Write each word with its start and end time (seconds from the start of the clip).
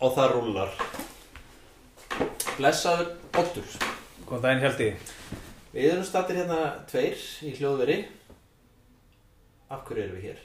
og 0.00 0.14
það 0.16 0.30
rúlar 0.34 0.70
Blessaður 2.56 3.08
Óttur 3.36 3.68
Góðan 4.24 4.42
daginn 4.44 4.62
Hjaldi. 4.64 4.88
Við 5.74 5.84
erum 5.90 6.06
stattir 6.06 6.36
hérna 6.40 6.60
tveir 6.88 7.18
í 7.44 7.46
hljóðveri 7.58 7.98
Af 9.70 9.80
hverju 9.86 10.02
erum 10.04 10.16
við 10.16 10.24
hér? 10.30 10.40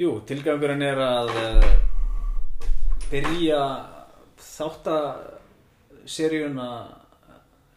Jú, 0.00 0.10
tilgangurinn 0.26 0.86
er 0.86 0.98
að 1.04 1.28
uh, 1.42 1.64
byrja 3.10 3.62
þáttaseríuna 4.40 6.70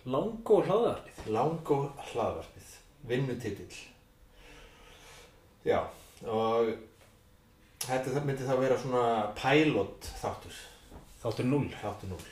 Lang 0.06 0.46
og 0.54 0.66
hlaðarpið. 0.70 1.16
Lang 1.34 1.66
og 1.76 1.86
hlaðvarpið 2.14 2.68
Vinnutitill 3.10 3.76
Já, 5.66 5.80
og 6.30 6.70
þetta 7.86 8.24
myndi 8.26 8.48
þá 8.48 8.56
vera 8.60 8.78
svona 8.82 9.04
pilot 9.38 10.10
þáttur 10.22 10.64
Þáttur 11.22 11.48
0. 11.50 11.70
Þáttur 11.82 12.12
0 12.14 12.26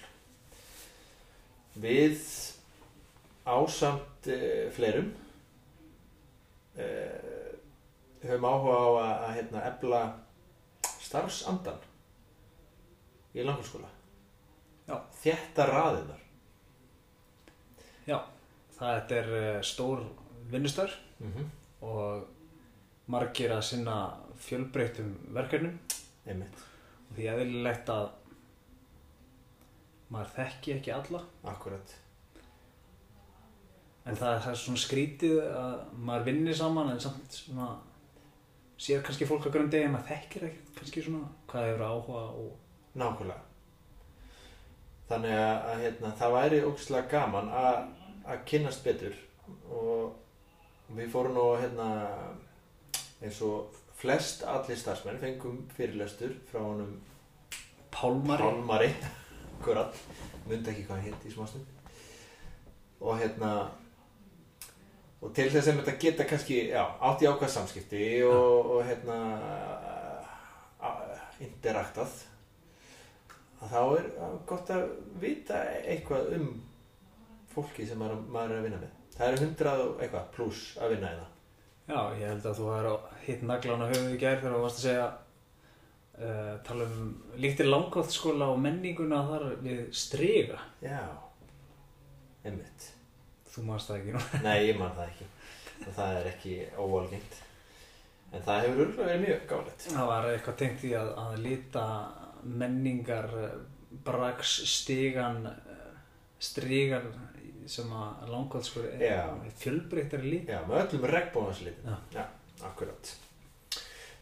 Við 1.83 2.19
ásamt 3.49 4.27
uh, 4.29 4.65
fleirum 4.75 5.09
uh, 6.77 7.53
höfum 8.23 8.45
áhuga 8.47 8.75
á 8.77 8.87
að, 8.87 9.13
að 9.13 9.33
hérna, 9.37 9.63
efla 9.71 10.01
starfsandan 11.03 11.81
í 13.33 13.45
langurskóla 13.45 13.89
Já. 14.87 14.99
Þétta 15.23 15.67
raðinnar 15.69 16.21
Já, 18.07 18.19
það 18.77 19.17
er 19.17 19.33
uh, 19.33 19.61
stór 19.65 20.05
vinnustar 20.53 20.93
mm 21.19 21.33
-hmm. 21.33 21.51
og 21.87 22.27
margir 23.07 23.51
að 23.51 23.65
sinna 23.71 23.97
fjölbreyttum 24.47 25.13
verkefnum. 25.35 25.79
Einmitt, 26.23 26.61
og 27.09 27.17
því 27.17 27.29
eðlilegt 27.33 27.91
að 27.91 28.05
maður 30.13 30.33
þekki 30.37 30.75
ekki 30.77 30.93
alla. 30.95 31.23
Akkurat. 31.51 31.95
En 34.03 34.19
það 34.19 34.41
það 34.43 34.51
er 34.51 34.59
svona 34.61 34.83
skrítið 34.83 35.37
að 35.47 35.75
maður 35.95 36.27
vinnir 36.27 36.59
saman 36.59 36.91
en 36.91 36.99
samt 37.03 37.37
svona 37.37 37.69
sér 38.83 39.03
kannski 39.05 39.27
fólk 39.29 39.47
að 39.47 39.55
grunn 39.55 39.71
degi 39.71 39.87
en 39.87 39.95
maður 39.95 40.11
þekkir 40.11 40.49
ekki 40.49 40.77
kannski 40.79 41.05
svona 41.05 41.29
hvað 41.47 41.69
hefur 41.69 41.85
áhuga 41.87 42.25
og 42.41 42.51
Nákvæmlega. 42.93 43.41
Þannig 45.09 45.31
að, 45.33 45.55
að 45.69 45.79
hérna, 45.81 46.09
það 46.19 46.35
væri 46.35 46.59
ógæslega 46.67 47.09
gaman 47.09 47.47
að, 47.57 47.79
að 48.29 48.43
kynnast 48.51 48.83
betur. 48.85 49.15
Og 49.73 50.93
við 50.93 51.09
fórum 51.13 51.33
nú 51.37 51.45
hérna, 51.57 51.87
eins 53.23 53.39
og 53.45 53.73
flest 54.03 54.43
allir 54.43 54.79
starfsmenn 54.79 55.21
fengum 55.21 55.61
fyrirlestur 55.77 56.33
frá 56.49 56.59
honum 56.59 56.97
pálmari. 57.93 58.43
Pálmari. 58.43 58.89
Akkurat, 59.63 59.95
myndi 60.49 60.73
ekki 60.73 60.83
hvað 60.89 61.05
hétt 61.05 61.29
í 61.29 61.31
smástum 61.31 61.63
og 63.03 63.15
hérna 63.19 63.51
og 65.23 65.31
til 65.35 65.45
þess 65.51 65.69
að 65.71 65.79
þetta 65.79 65.93
geta 66.01 66.25
kannski 66.27 66.57
já, 66.73 66.81
átt 66.83 67.23
í 67.23 67.29
ákvað 67.29 67.53
samskipti 67.53 68.03
og, 68.27 68.73
og 68.75 68.83
hérna 68.87 69.17
interaktað 71.43 72.17
að 73.63 73.71
þá 73.71 73.81
er 73.83 74.09
gott 74.51 74.73
að 74.75 74.89
vita 75.23 75.63
eitthvað 75.83 76.35
um 76.39 76.49
fólki 77.53 77.87
sem 77.87 77.99
maður, 77.99 78.51
er 78.51 78.57
að 78.57 78.67
vinna 78.67 78.81
með. 78.81 78.99
Það 79.15 79.29
eru 79.29 79.45
hundrað 79.45 79.85
og 79.85 80.03
eitthvað 80.03 80.31
pluss 80.35 80.65
að 80.81 80.95
vinna 80.95 81.11
hérna 81.13 81.32
Já, 81.87 81.99
ég 82.19 82.25
held 82.29 82.47
að 82.47 82.59
þú 82.59 82.69
har 82.71 82.89
hitt 83.25 83.45
naglan 83.47 83.83
á 83.83 83.91
höfuð 83.91 84.15
í 84.15 84.19
gær 84.21 84.39
þegar 84.39 84.55
þú 84.55 84.63
varst 84.63 84.79
að 84.81 84.87
segja 84.87 85.07
uh, 85.09 86.51
tala 86.67 86.89
um 86.89 87.13
líktir 87.43 87.69
langkvæðskóla 87.69 88.49
og 88.53 88.59
menninguna 88.63 89.23
þar 89.29 89.47
við 89.65 89.85
striga. 90.03 90.59
Já, 90.83 91.01
einmitt. 92.43 92.91
Þú 93.53 93.65
maður 93.67 93.87
það 93.87 93.97
ekki 94.01 94.15
nú. 94.15 94.27
Nei, 94.47 94.59
ég 94.69 94.79
man 94.79 94.95
það 94.95 95.09
ekki. 95.11 95.31
Og 95.83 95.97
það 95.97 96.21
er 96.21 96.31
ekki 96.33 96.59
óvalgengt 96.79 97.41
en 98.33 98.41
það 98.41 98.63
hefur 98.65 98.81
örgulega 98.83 99.09
verið 99.09 99.23
mjög 99.27 99.43
gáleitt 99.51 99.85
það 99.91 100.09
var 100.09 100.27
eitthvað 100.31 100.59
tengt 100.61 100.85
í 100.87 100.93
að, 100.97 101.11
að 101.21 101.35
líta 101.43 101.85
menningar 102.61 103.29
uh, 103.37 103.51
brags 104.05 104.53
stigan 104.73 105.45
uh, 105.51 105.91
strigan 106.41 107.11
sem 107.71 107.91
að 107.93 108.29
Já. 109.01 109.19
er 109.33 109.53
fjölbreyttari 109.59 110.31
lít 110.31 110.51
Já, 110.51 110.61
með 110.67 110.81
öllum 110.83 111.07
regnbóðanslitin 111.11 111.91
Já. 111.91 111.97
Já, 112.17 112.25
akkurat. 112.69 113.13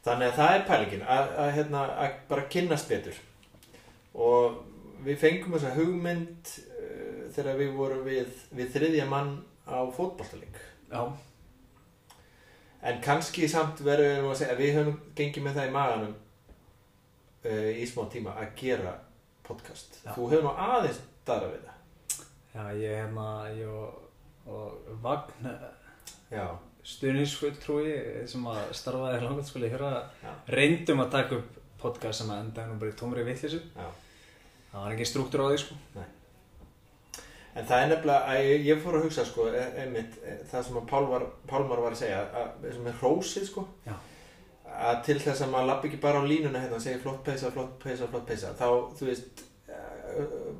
Þannig 0.01 0.31
að 0.31 0.37
það 0.39 0.55
er 0.55 0.67
pælingin 0.67 1.05
að, 1.05 1.33
að, 1.43 1.51
hérna, 1.57 1.81
að 2.03 2.19
bara 2.29 2.47
kynnast 2.53 2.89
betur. 2.89 3.19
Og 4.17 4.61
við 5.05 5.19
fengum 5.21 5.55
þessa 5.55 5.75
hugmynd 5.75 6.53
uh, 6.65 7.27
þegar 7.35 7.59
við 7.61 7.75
vorum 7.77 8.05
við, 8.07 8.39
við 8.57 8.73
þriðja 8.75 9.05
mann 9.09 9.35
á 9.65 9.79
fótballtaling 9.93 10.57
Já, 10.91 11.05
en 12.81 12.97
kannski 13.05 13.47
samt 13.49 13.79
verðum 13.85 14.25
við 14.25 14.31
að 14.33 14.39
segja 14.41 14.55
að 14.55 14.61
við 14.63 14.73
höfum 14.75 14.97
gengið 15.15 15.45
með 15.45 15.59
það 15.59 15.69
í 15.69 15.73
maganum 15.77 16.15
uh, 17.45 17.69
í 17.71 17.85
smá 17.87 18.01
tíma 18.11 18.35
að 18.41 18.55
gera 18.59 18.95
podcast. 19.47 20.01
Já. 20.03 20.11
Þú 20.15 20.27
hefur 20.33 20.47
nú 20.49 20.55
aðeins 20.65 20.99
dara 21.27 21.51
við 21.51 21.61
það 21.67 21.70
já 22.55 22.63
ég 22.77 22.97
hérna 22.99 23.27
ég 23.55 23.67
og, 23.67 24.01
og 24.47 24.91
Vagn 25.03 25.49
Já, 26.31 26.45
stuðningsfulltrúi 26.87 27.95
sem 28.29 28.45
að 28.47 28.61
starfaði 28.75 29.67
í 29.67 29.71
fyrra 29.73 29.91
Já. 30.23 30.31
reyndum 30.55 31.03
að 31.03 31.11
taka 31.17 31.41
upp 31.41 31.59
podcast 31.81 32.21
sem 32.21 32.31
að 32.31 32.45
enda 32.45 32.65
nú 32.69 32.79
bara 32.79 32.93
í 32.93 32.97
tómri 32.97 33.25
vittlisu 33.27 33.59
já. 33.59 33.87
Það 34.71 34.83
var 34.85 34.95
ekki 34.95 35.07
struktúr 35.09 35.43
á 35.43 35.47
því 35.51 35.59
sko. 35.65 35.77
En 37.51 37.65
það 37.67 37.81
er 37.83 37.89
nefnilega 37.91 38.35
ég, 38.39 38.61
ég 38.69 38.79
fór 38.79 38.95
að 38.95 39.05
hugsa 39.09 39.25
sko, 39.27 39.49
e- 39.51 39.71
einmitt, 39.81 40.13
e, 40.23 40.37
það 40.47 40.61
sem 40.67 40.77
að 40.79 40.85
Pálmar, 40.87 41.25
Pálmar 41.49 41.81
var 41.83 41.95
að 41.97 41.99
segja, 42.05 42.21
að, 42.39 42.69
sem 42.77 42.87
er 42.87 42.95
hrósið 43.01 43.47
sko, 43.49 43.65
Já. 43.83 43.95
að 44.71 45.01
til 45.09 45.17
þess 45.19 45.43
að 45.43 45.51
maður 45.51 45.67
lappi 45.67 45.89
ekki 45.91 45.99
bara 46.05 46.21
á 46.23 46.29
línuna 46.29 46.61
hérna 46.63 46.77
og 46.79 46.85
segja 46.85 47.01
flott 47.03 47.19
peysa, 47.27 47.51
flott 47.51 47.73
peysa, 47.83 48.07
flott 48.07 48.23
peysa, 48.29 48.53
þá, 48.55 48.69
þú 48.95 49.09
veist, 49.09 49.43
uh, 49.67 50.50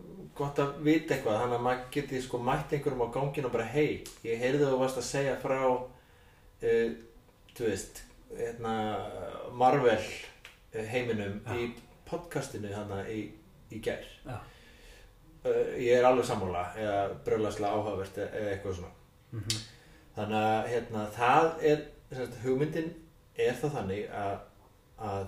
gott 0.42 0.62
að 0.62 0.78
vita 0.86 1.16
eitthvað, 1.16 1.42
þannig 1.44 1.58
að 1.58 1.66
maður 1.68 1.90
geti 1.96 2.22
sko 2.22 2.40
mætt 2.42 2.74
einhverjum 2.76 3.06
á 3.06 3.14
gangin 3.14 3.48
og 3.48 3.54
bara, 3.54 3.68
hei, 3.72 4.04
ég 4.26 4.42
heyrði 4.42 4.70
þú 4.70 4.80
varst 4.82 5.02
að 5.02 5.10
segja 5.10 5.36
frá, 5.42 5.60
uh, 5.72 6.88
þú 7.58 7.68
veist, 7.68 8.04
hérna, 8.38 8.74
Marvel 9.52 10.00
eh, 10.74 10.86
heiminum 10.88 11.42
Já. 11.46 11.56
í 11.56 11.68
podcastinu 12.08 12.72
hérna 12.72 13.04
í, 13.12 13.26
í 13.72 13.82
gær 13.84 14.06
Já. 14.26 14.38
uh, 15.46 15.74
ég 15.80 15.98
er 15.98 16.08
alveg 16.08 16.28
sammála 16.28 16.66
eða 16.80 16.98
brjóðlaslega 17.26 17.76
áhugavert 17.76 18.20
eða 18.26 18.54
eitthvað 18.54 18.78
svona 18.80 18.94
mm 19.32 19.40
-hmm. 19.40 19.62
þannig 20.16 20.38
að 20.38 20.70
hérna, 20.74 21.06
það 21.18 21.50
er 21.72 21.86
sagt, 22.12 22.40
hugmyndin 22.44 22.94
er 23.36 23.54
það 23.62 23.76
þannig 23.78 24.10
að, 24.24 24.38
að 24.98 25.28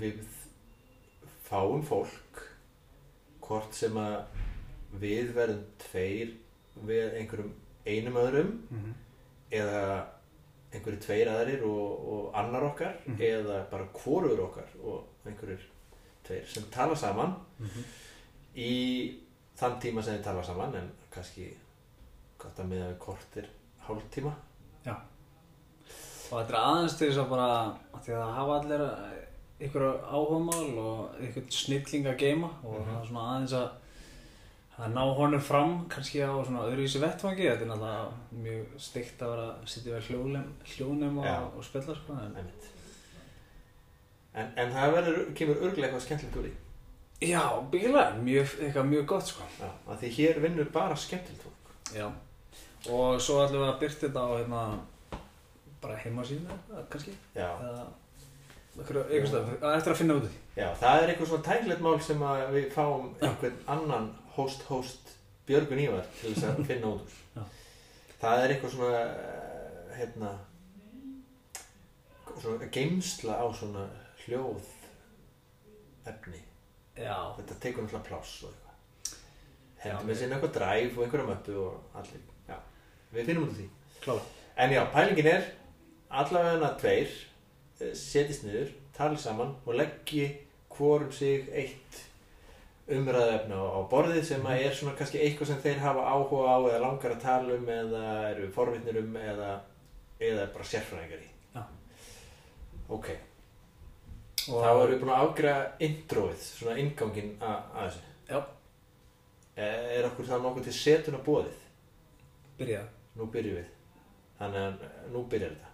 við 0.00 0.24
fáum 1.44 1.82
fólk 1.82 2.49
hvort 3.50 3.74
sem 3.74 3.96
að 3.98 4.16
við 5.02 5.32
verðum 5.34 5.64
tveir 5.82 6.32
við 6.86 7.16
einhverjum 7.20 7.52
einum 7.86 8.18
öðrum 8.22 8.50
Mhm. 8.70 8.94
eða 9.50 10.06
einhverju 10.72 11.00
tveir 11.02 11.28
aðrir 11.32 11.64
og, 11.66 12.08
og 12.14 12.34
annar 12.38 12.62
okkar 12.70 12.94
Mhm. 13.06 13.18
eða 13.18 13.64
bara 13.70 13.86
hvorur 13.92 14.38
okkar 14.46 14.68
og 14.84 15.04
einhverjur 15.26 15.64
tveir 16.24 16.46
sem 16.46 16.62
tala 16.70 16.94
saman 16.96 17.34
Mhm. 17.58 17.84
í 18.56 19.18
þann 19.58 19.80
tíma 19.80 20.02
sem 20.02 20.18
þið 20.18 20.24
tala 20.24 20.42
saman 20.42 20.74
en 20.76 20.90
kannski 21.10 21.50
gott 22.38 22.56
að 22.58 22.68
miða 22.70 22.92
við 22.92 22.98
kortir 22.98 23.46
hálftíma 23.86 24.32
og 26.30 26.38
þetta 26.38 26.48
er 26.54 26.60
aðeins 26.60 26.96
til 26.98 27.08
þess 27.10 27.18
að 27.24 27.28
bara 27.30 27.46
að 27.94 28.04
því 28.06 28.12
að 28.14 28.34
hafa 28.36 28.58
allir 28.60 28.82
ykkur 29.60 29.84
áhugamál 30.08 30.78
og 30.80 31.20
ykkur 31.28 31.46
snilling 31.52 32.08
að 32.08 32.20
geima 32.24 32.50
og 32.64 32.80
það 32.86 32.96
er 32.96 33.08
svona 33.10 33.26
aðeins 33.34 33.56
að 33.60 33.68
að 34.80 34.94
ná 34.94 35.02
honum 35.18 35.42
fram 35.44 35.72
kannski 35.92 36.22
á 36.24 36.32
svona 36.40 36.64
öðruvísi 36.64 37.02
vettfangi 37.02 37.44
þetta 37.44 37.66
er 37.66 37.68
náttúrulega 37.68 38.38
mjög 38.46 38.78
steikt 38.80 39.20
að 39.20 39.34
vera 39.34 39.46
að 39.50 39.66
sitja 39.68 39.92
við 39.92 40.08
hljóðnum, 40.08 40.46
hljóðnum 40.72 41.20
Já. 41.20 41.34
og, 41.34 41.58
og 41.60 41.66
spilla 41.66 41.96
sko 41.98 42.16
en. 42.16 42.38
En, 44.30 44.50
en 44.62 44.72
það 44.72 44.96
verður, 44.96 45.22
kemur 45.36 45.62
örglega 45.66 45.90
eitthvað 45.90 46.04
skemmtilegt 46.06 46.40
úr 46.40 46.48
því 46.48 46.56
Já, 47.20 47.42
mjög, 48.24 48.52
eitthvað 48.64 48.86
mjög 48.88 49.06
gott 49.10 49.26
sko. 49.28 49.44
Já, 49.60 49.68
að 49.92 49.98
því 50.00 50.10
hér 50.16 50.38
vinnur 50.46 50.70
bara 50.72 50.96
skemmtilegt 50.96 51.42
fólk 51.44 51.96
Já. 51.98 52.06
Og 52.88 53.20
svo 53.20 53.42
ætlum 53.42 53.60
við 53.60 53.68
að 53.68 53.80
byrta 53.82 54.06
þetta 54.06 54.22
á 54.24 54.28
hérna, 54.38 54.60
bara 55.82 55.98
heimasíðinu 56.00 56.84
kannski. 56.88 57.12
Já, 57.36 57.50
Eða 57.60 57.82
stað, 58.76 59.48
eftir 59.74 59.92
að 59.92 59.98
finna 59.98 60.16
út 60.18 60.26
af 60.26 60.30
því. 60.30 60.42
já, 60.56 60.68
það 60.82 61.02
er 61.02 61.12
eitthvað 61.12 61.30
svona 61.32 61.46
tæklegt 61.48 61.82
mál 61.86 61.96
sem 62.06 62.22
við 62.54 62.68
fáum 62.74 63.08
einhvern 63.20 63.58
annan 63.74 64.10
host-host 64.36 65.16
Björgun 65.48 65.82
Ívar 65.82 66.06
til 66.20 66.34
þess 66.34 66.46
að 66.50 66.62
finna 66.68 66.92
út 66.94 67.02
úr. 67.02 67.48
Það 68.20 68.44
er 68.44 68.54
eitthvað 68.54 68.74
svona 68.76 69.00
eh, 69.00 69.96
hérna 69.98 70.30
svona 72.40 72.70
geimsla 72.72 73.36
á 73.36 73.46
svona 73.52 73.86
hljóð 74.24 74.68
efni 76.08 76.40
Já, 77.00 77.16
þetta 77.36 77.56
tekur 77.62 77.84
náttúrulega 77.86 78.06
pláss 78.08 78.42
og 78.44 78.52
eitthvað 78.52 78.70
hendur 79.80 80.06
með 80.08 80.18
sinni 80.20 80.36
eitthvað 80.36 80.54
dræf 80.56 80.96
og 80.98 81.04
einhverja 81.04 81.28
möppu 81.30 81.56
og 81.62 81.96
allir, 82.00 82.22
já, 82.48 82.56
við 83.14 83.30
finnum 83.30 83.46
út 83.46 83.52
af 83.54 83.60
því 83.60 83.68
klála. 84.04 84.24
en 84.56 84.74
já, 84.74 84.80
pælingin 84.94 85.30
er 85.30 85.46
allavega 86.10 86.72
tveir 86.80 87.14
eh, 87.80 87.94
setjist 87.96 88.46
niður, 88.46 88.70
tala 88.96 89.18
saman 89.18 89.54
og 89.66 89.76
leggji 89.80 90.28
hvorum 90.76 91.12
sig 91.12 91.48
eitt 91.52 92.04
umræðefni 92.90 93.54
á, 93.54 93.78
borðið 93.90 94.22
sem 94.26 94.46
að 94.50 94.64
er 94.66 94.74
svona 94.74 94.96
kannski 94.98 95.20
eitthvað 95.22 95.52
sem 95.52 95.60
þeir 95.62 95.82
hafa 95.84 96.06
áhuga 96.10 96.54
á 96.54 96.58
eða 96.72 96.80
langar 96.84 97.14
að 97.14 97.22
tala 97.22 97.56
um 97.56 97.68
eða 97.70 98.04
eru 98.32 98.48
forvitnir 98.54 98.98
um 99.02 99.18
eða, 99.20 99.50
eða 100.18 100.46
bara 100.54 100.66
sérfræðingar 100.72 101.22
í. 101.22 101.28
Já. 101.54 101.62
ok, 102.96 103.10
Og 104.48 104.62
þá 104.64 104.68
erum 104.70 104.90
við 104.90 105.00
búin 105.02 105.12
að 105.14 105.24
afgræða 105.26 105.64
introið, 105.86 106.44
svona 106.46 106.76
ingangin 106.80 107.34
að, 107.44 107.58
þessu. 107.76 108.04
Já. 108.30 108.38
er, 109.56 109.82
er 109.98 110.08
okkur 110.08 110.30
það 110.30 110.46
nokkuð 110.46 110.68
til 110.68 110.76
setuna 110.78 111.20
bóðið 111.26 111.66
Byrja. 112.60 112.80
nú 113.18 113.26
byrjum 113.32 113.58
við. 113.60 113.68
Þannig 114.40 114.64
að 114.64 114.86
nú 115.12 115.24
byrjar 115.30 115.54
þetta 115.54 115.69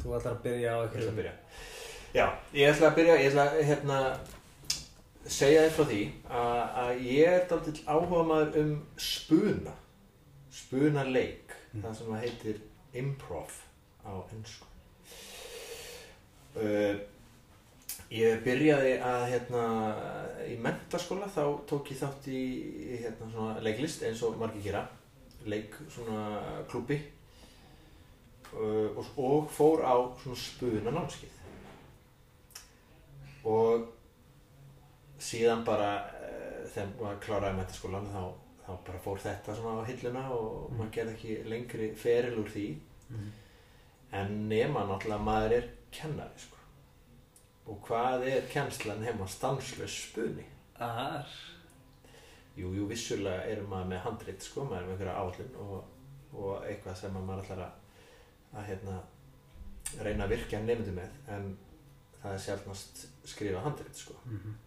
Þú 0.00 0.14
ætlar 0.18 0.32
að 0.36 0.42
byrja 0.46 0.72
á 0.72 0.78
Ég 0.78 0.86
ætla 0.86 0.88
að 0.88 0.96
eitthvað. 0.96 1.16
byrja. 1.20 1.34
Já, 2.14 2.26
ég 2.54 2.72
ætla 2.72 2.88
að 2.90 2.96
byrja, 2.98 3.14
ég 3.22 3.30
ætla 3.30 3.44
að 3.50 3.62
hérna, 3.68 3.98
segja 5.26 5.60
þér 5.66 5.74
frá 5.76 5.84
því 5.92 6.00
að, 6.40 6.62
að 6.82 7.04
ég 7.06 7.28
er 7.36 7.46
dálítið 7.52 7.82
áhuga 7.94 8.22
maður 8.32 8.58
um 8.62 8.72
spuna, 8.96 9.74
spuna 10.50 11.04
leik, 11.08 11.58
Mm. 11.72 11.80
það 11.86 11.94
sem 11.96 12.08
að 12.12 12.20
heitir 12.26 12.56
improv 13.00 13.52
á 14.04 14.12
ennsku. 14.34 14.66
Uh, 16.52 16.98
ég 18.12 18.42
byrjaði 18.44 18.90
að 19.00 19.22
hérna, 19.30 19.62
í 20.52 20.58
mentaskóla 20.60 21.30
þá 21.32 21.46
tók 21.70 21.88
ég 21.94 22.00
þátt 22.02 22.28
í, 22.28 22.42
hérna, 23.00 23.30
svona 23.32 23.54
leiklist 23.64 24.04
eins 24.04 24.20
og 24.28 24.36
margir 24.36 24.66
gera, 24.66 24.82
leik 25.48 25.72
svona 25.94 26.26
klúbi 26.68 26.98
uh, 27.00 27.21
og, 28.52 29.04
og 29.16 29.50
fór 29.50 29.82
á 29.86 29.94
svona 30.22 30.36
spuna 30.36 30.90
námskeið 30.90 31.38
og 33.44 33.86
síðan 35.22 35.64
bara 35.66 35.90
uh, 35.98 36.62
þegar 36.72 36.92
maður 37.00 37.20
kláraði 37.26 37.58
metaskólan 37.58 38.08
þá, 38.12 38.22
þá 38.66 38.70
bara 38.86 39.00
fór 39.04 39.22
þetta 39.22 39.56
svona 39.58 39.82
á 39.82 39.88
hilluna 39.90 40.24
og 40.34 40.50
Mm. 40.72 40.78
maður 40.78 40.92
gerði 40.96 41.14
ekki 41.16 41.34
lengri 41.50 41.88
feril 41.98 42.38
úr 42.42 42.50
því 42.54 42.66
Mhm. 43.12 43.30
en 44.12 44.48
nema 44.48 44.84
náttúrulega 44.88 45.24
maður 45.26 45.52
er 45.58 45.66
kennari 45.92 46.38
sko. 46.38 46.56
og 47.66 47.80
hvað 47.86 48.22
er 48.26 48.46
kennslan 48.52 49.02
heima 49.04 49.26
stanslaus 49.28 49.96
spuni 50.08 50.44
Þar. 50.78 51.26
jú, 52.56 52.72
jú, 52.74 52.86
vissulega 52.88 53.44
erum 53.52 53.68
maður 53.70 53.88
með 53.92 54.00
handrit 54.06 54.42
sko, 54.42 54.64
maður 54.64 54.82
er 54.82 54.86
með 54.86 54.92
einhverja 54.92 55.18
áallun 55.20 55.56
og, 55.60 55.84
og 56.34 56.64
eitthvað 56.64 56.96
sem 56.96 57.16
að 57.16 57.24
maður 57.28 57.44
ætlar 57.44 57.58
að, 57.66 57.72
að 58.56 58.68
hérna, 58.68 58.98
reyna 60.02 60.26
að 60.26 60.34
virkja 60.36 60.60
nefndu 60.62 60.94
með 60.96 61.14
en 61.34 61.48
það 62.22 62.34
er 62.34 62.42
sjálfnast 62.46 63.06
skrifa 63.28 63.62
handrit 63.64 63.96
sko. 63.98 64.14
Mhm. 64.24 64.58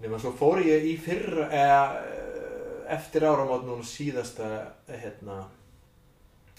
nema 0.00 0.18
svo 0.20 0.32
fór 0.36 0.60
ég 0.60 0.84
í 0.84 0.96
fyrra 1.00 1.48
eða 1.48 1.82
eh, 2.04 2.94
eftir 2.96 3.24
áramót 3.24 3.64
núna 3.64 3.84
síðasta 3.84 4.48
hérna 4.88 5.38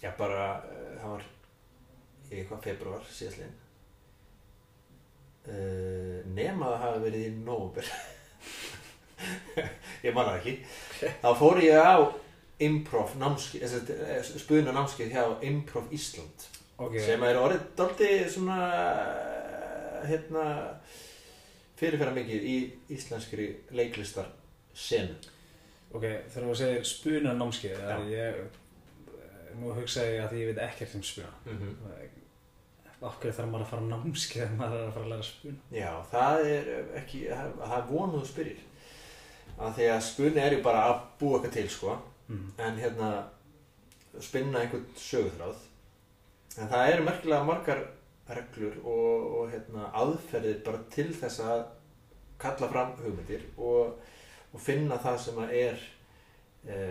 já 0.02 0.12
bara 0.18 0.64
eh, 0.66 0.98
það 1.02 1.12
var 1.12 1.24
í 2.32 2.40
eitthvað 2.40 2.64
februar 2.64 3.06
síðastlegin 3.14 3.54
uh, 5.48 6.26
nema 6.36 6.72
það 6.74 6.82
hafi 6.84 7.04
verið 7.06 7.28
í 7.28 7.36
nóvumber 7.46 7.92
ég 10.06 10.16
man 10.16 10.28
það 10.28 10.40
ekki 10.40 10.56
þá 11.22 11.30
fór 11.40 11.62
ég 11.64 11.78
á 11.80 11.98
improv 12.60 13.14
námskeið, 13.22 13.76
spuna 14.42 14.74
námskeið 14.74 15.14
hjá 15.14 15.24
Improv 15.46 15.92
Ísland 15.94 16.48
Ok. 16.78 16.98
sem 17.02 17.24
er 17.26 17.40
orðið 17.42 17.66
daldi 17.78 18.10
svona 18.30 18.58
hérna 20.08 20.46
fyrirferða 21.78 22.16
mikið 22.18 22.46
í 22.50 22.58
íslenskri 22.98 23.48
leiklistar 23.78 24.30
senu 24.78 25.18
Ok, 25.96 26.04
þegar 26.04 26.50
þú 26.50 26.56
segir 26.60 26.86
spuna 26.86 27.34
ég, 28.12 28.40
nú 29.58 29.72
hugsaði 29.78 30.18
ég 30.18 30.26
að 30.26 30.38
ég 30.42 30.50
veit 30.50 30.64
ekkert 30.66 30.96
um 30.96 31.04
spuna. 31.04 31.34
mm 31.46 31.58
-hmm. 31.58 31.76
Af 33.02 33.20
hverju 33.20 33.34
þarf 33.38 33.50
maður 33.52 33.66
að 33.66 33.70
fara 33.70 33.82
á 33.82 33.92
námskeið 33.94 34.44
ef 34.44 34.52
maður 34.58 34.80
er 34.80 34.88
að 34.88 34.94
fara 34.94 35.06
að 35.06 35.10
læra 35.10 35.24
spuna? 35.24 35.58
Já, 35.72 36.06
það 36.12 36.46
er 36.46 36.86
ekki 36.96 37.20
það 37.30 37.78
er 37.78 37.90
vonuðu 37.92 38.26
spyrir 38.26 38.60
að 39.58 39.76
því 39.78 39.86
að 39.92 40.02
spuni 40.02 40.40
er 40.40 40.54
ju 40.54 40.62
bara 40.62 40.82
að 40.90 41.02
búa 41.20 41.38
eitthvað 41.38 41.54
til 41.54 41.70
sko 41.70 42.02
Mm. 42.28 42.48
en 42.60 42.80
hérna 42.82 43.10
spinna 44.20 44.60
einhvern 44.60 44.86
söguþráð 45.00 45.62
en 46.58 46.72
það 46.72 46.90
eru 46.94 47.06
merkilega 47.08 47.46
margar 47.48 47.84
reglur 48.28 48.74
og, 48.84 49.28
og 49.38 49.52
hérna, 49.54 49.86
aðferðir 49.96 50.58
bara 50.66 50.82
til 50.92 51.08
þess 51.16 51.40
að 51.46 51.62
kalla 52.42 52.68
fram 52.74 52.92
hugmyndir 53.00 53.46
og, 53.58 53.94
og 54.52 54.60
finna 54.62 54.98
það 55.00 55.22
sem 55.24 55.40
að 55.46 55.54
er 55.62 55.86
e, 56.68 56.82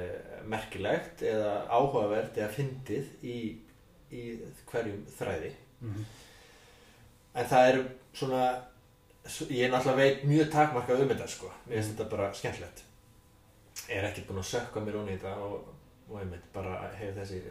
merkilegt 0.49 1.23
eða 1.29 1.53
áhugavert 1.69 2.39
eða 2.41 2.49
fyndið 2.57 3.13
í, 3.23 3.37
í 4.11 4.25
hverjum 4.73 5.05
þræði 5.19 5.53
Mm. 5.77 6.05
en 7.37 7.49
það 7.51 7.67
eru 7.69 7.83
svona 8.17 8.45
ég 9.53 9.69
náttúrulega 9.69 9.99
veit 9.99 10.23
mjög 10.25 10.47
takmarkað 10.55 11.03
um 11.05 11.11
þetta 11.13 11.27
sko 11.29 11.51
mér 11.67 11.75
finnst 11.83 11.91
þetta 11.93 12.07
bara 12.15 12.29
skemmtilegt 12.39 12.86
er 13.89 14.07
ekkert 14.09 14.29
búinn 14.29 14.43
að 14.43 14.51
sökka 14.53 14.83
mér 14.85 15.01
onni 15.01 15.17
í 15.17 15.19
þetta 15.19 15.35
og, 15.47 15.73
og 16.09 16.21
einmitt 16.21 16.47
bara 16.55 16.79
hefur 16.97 17.21
þessi 17.21 17.43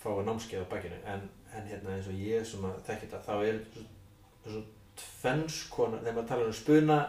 fáið 0.00 0.26
námskeið 0.28 0.66
á 0.66 0.72
bakinu. 0.72 1.00
En, 1.12 1.24
en 1.54 1.70
hérna 1.70 1.96
eins 1.96 2.10
og 2.10 2.20
ég 2.20 2.46
sem 2.46 2.66
að 2.68 2.82
þekki 2.88 3.08
þetta 3.08 3.24
þá 3.26 3.34
er 3.48 3.62
svo, 3.72 3.86
svo 4.44 4.62
tvennskonar 5.00 6.04
þegar 6.04 6.16
maður 6.18 6.30
talar 6.30 6.52
um 6.52 6.60
spuna 6.60 7.00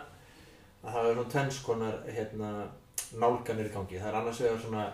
það 0.82 1.08
er 1.08 1.16
svona 1.16 1.32
tvennskonar 1.36 1.98
hérna, 2.10 2.52
nálganir 3.22 3.70
í 3.70 3.74
gangi. 3.74 4.00
Það 4.00 4.12
er 4.12 4.20
annars 4.22 4.42
vegar 4.42 4.62
svona 4.64 4.86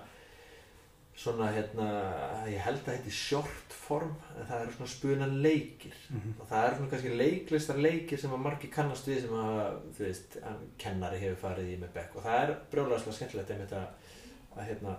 svona 1.18 1.48
hérna 1.50 1.88
ég 2.46 2.62
held 2.62 2.84
að 2.86 3.00
heiti 3.00 3.14
short 3.14 3.74
form 3.74 4.14
en 4.38 4.46
það 4.46 4.62
eru 4.62 4.76
svona 4.76 4.92
spunan 4.92 5.36
leikir. 5.42 5.96
Mhm. 6.14 6.36
og 6.40 6.50
það 6.52 6.68
eru 6.68 6.76
svona 6.78 6.92
kannski 6.92 7.18
leiklistar 7.24 7.82
leikir 7.82 8.22
sem 8.22 8.36
að 8.36 8.46
margir 8.46 8.72
kannast 8.74 9.10
við 9.10 9.22
sem 9.26 9.34
að 9.34 9.82
þú 9.98 10.06
veist, 10.06 10.38
kennari 10.78 11.20
hefur 11.24 11.42
farið 11.48 11.74
í 11.74 11.80
með 11.82 11.94
bekk 11.98 12.16
og 12.16 12.28
það 12.28 12.44
er 12.44 12.56
brjóðlega 12.72 13.18
skemmtilegt 13.18 13.52
einmitt 13.52 13.74
að, 13.74 13.88
að 14.56 14.70
hérna 14.70 14.98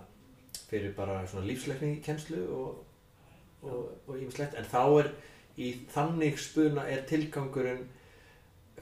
fyrir 0.69 0.93
bara 0.93 1.23
svona 1.27 1.47
lífsleikni 1.47 1.95
í 1.95 2.03
kennslu 2.03 2.43
og 2.53 2.85
og, 3.61 3.91
og 4.07 4.17
ímislegt 4.19 4.57
en 4.57 4.67
þá 4.69 4.81
er 5.01 5.11
í 5.59 5.71
þannig 5.91 6.39
spuna 6.39 6.85
er 6.87 7.05
tilgangurinn 7.09 7.87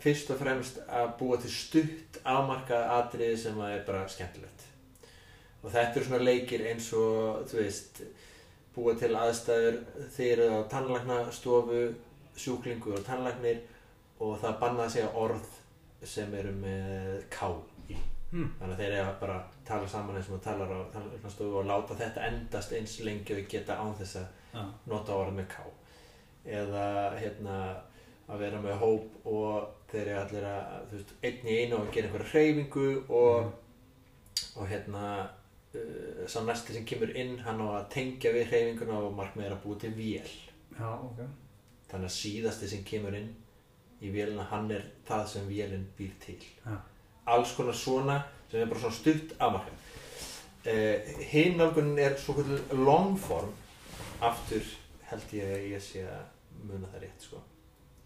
fyrst 0.01 0.29
og 0.33 0.41
fremst 0.41 0.79
að 0.85 1.13
búa 1.19 1.39
til 1.41 1.53
stutt 1.53 2.19
afmarkað 2.21 2.91
atriði 2.99 3.39
sem 3.47 3.61
að 3.61 3.77
er 3.79 3.85
bara 3.87 4.05
skemmtilegt 4.11 4.66
og 5.63 5.71
þetta 5.73 5.95
eru 5.99 6.05
svona 6.05 6.23
leikir 6.23 6.65
eins 6.71 6.91
og 6.93 7.45
þú 7.49 7.61
veist 7.61 8.01
búa 8.75 8.93
til 8.99 9.13
aðstæður 9.17 9.79
þeir 10.15 10.39
eru 10.45 10.59
á 10.61 10.69
tannlæknastofu 10.73 11.79
sjúklingur 12.37 12.99
og 12.99 13.05
tannlæknir 13.07 13.63
og 14.19 14.37
það 14.41 14.59
banna 14.61 14.85
að 14.85 14.93
segja 14.97 15.09
orð 15.17 15.47
sem 16.05 16.33
eru 16.37 16.51
með 16.61 17.23
ká 17.33 17.49
í 17.89 17.97
Hmm. 18.27 18.49
þannig 18.59 18.73
að 18.73 18.79
þeir 18.81 18.91
eru 18.97 19.07
að 19.09 19.19
bara 19.21 19.35
tala 19.65 19.87
saman 19.87 20.15
eins 20.19 20.29
og 20.35 20.41
talar 20.43 20.67
á 20.67 20.79
tannlæknastofu 20.91 21.59
og 21.61 21.65
láta 21.69 21.95
þetta 21.95 22.25
endast 22.27 22.73
eins 22.75 22.97
lengi 23.07 23.33
og 23.37 23.45
geta 23.49 23.77
án 23.79 23.93
þess 23.95 24.17
að 24.19 24.25
Já. 24.53 24.63
nota 24.91 25.13
orð 25.15 25.31
með 25.37 25.47
ká 25.53 25.63
eða 26.45 26.83
hérna 27.19 27.55
að 28.27 28.39
vera 28.43 28.59
með 28.61 28.75
hóp 28.81 29.25
og 29.31 29.69
þeir 29.91 30.07
eru 30.11 30.19
allir 30.25 30.43
að 30.49 30.89
þú 30.89 30.97
veist, 30.97 31.13
einn 31.23 31.47
í 31.47 31.55
einu 31.63 31.75
og 31.79 31.87
gera 31.95 32.07
einhverja 32.09 32.31
hreyfingu 32.33 32.87
og, 33.09 33.45
Mhm. 33.45 33.53
og 34.57 34.67
hérna 34.67 35.05
uh, 35.23 35.27
sá 36.27 36.41
næsti 36.43 36.75
sem 36.75 36.85
kemur 36.87 37.11
inn 37.15 37.37
hann 37.45 37.61
á 37.63 37.67
að 37.79 37.89
tengja 37.95 38.33
við 38.35 38.49
hreyfinguna 38.51 39.01
og 39.07 39.15
markmið 39.17 39.47
er 39.47 39.55
að 39.55 39.63
búa 39.65 39.79
til 39.81 39.93
vél 39.95 40.31
Já, 40.77 40.89
ok. 40.93 41.21
þannig 41.89 42.09
að 42.09 42.15
síðasti 42.17 42.69
sem 42.71 42.83
kemur 42.87 43.17
inn 43.17 43.29
í 44.03 44.11
vélina 44.13 44.45
hann 44.51 44.69
er 44.71 44.85
það 45.07 45.25
sem 45.31 45.49
vélinn 45.49 45.87
býr 45.97 46.15
til 46.23 46.39
Já. 46.65 46.75
alls 47.33 47.53
konar 47.57 47.77
svona 47.77 48.17
sem 48.51 48.61
er 48.61 48.69
bara 48.69 48.83
svona 48.83 48.99
stutt 48.99 49.33
afmarkað 49.39 49.85
uh, 50.67 51.13
hinn 51.31 51.57
nálgunin 51.57 52.01
er 52.03 52.17
svo 52.21 52.37
kvöldur 52.37 52.83
longform 52.85 53.53
aftur 54.27 54.65
held 55.09 55.37
ég 55.37 55.53
að 55.53 55.69
ég 55.73 55.83
sé 55.83 56.03
að 56.05 56.25
muna 56.67 56.89
það 56.91 57.05
rétt 57.05 57.27
sko. 57.27 57.41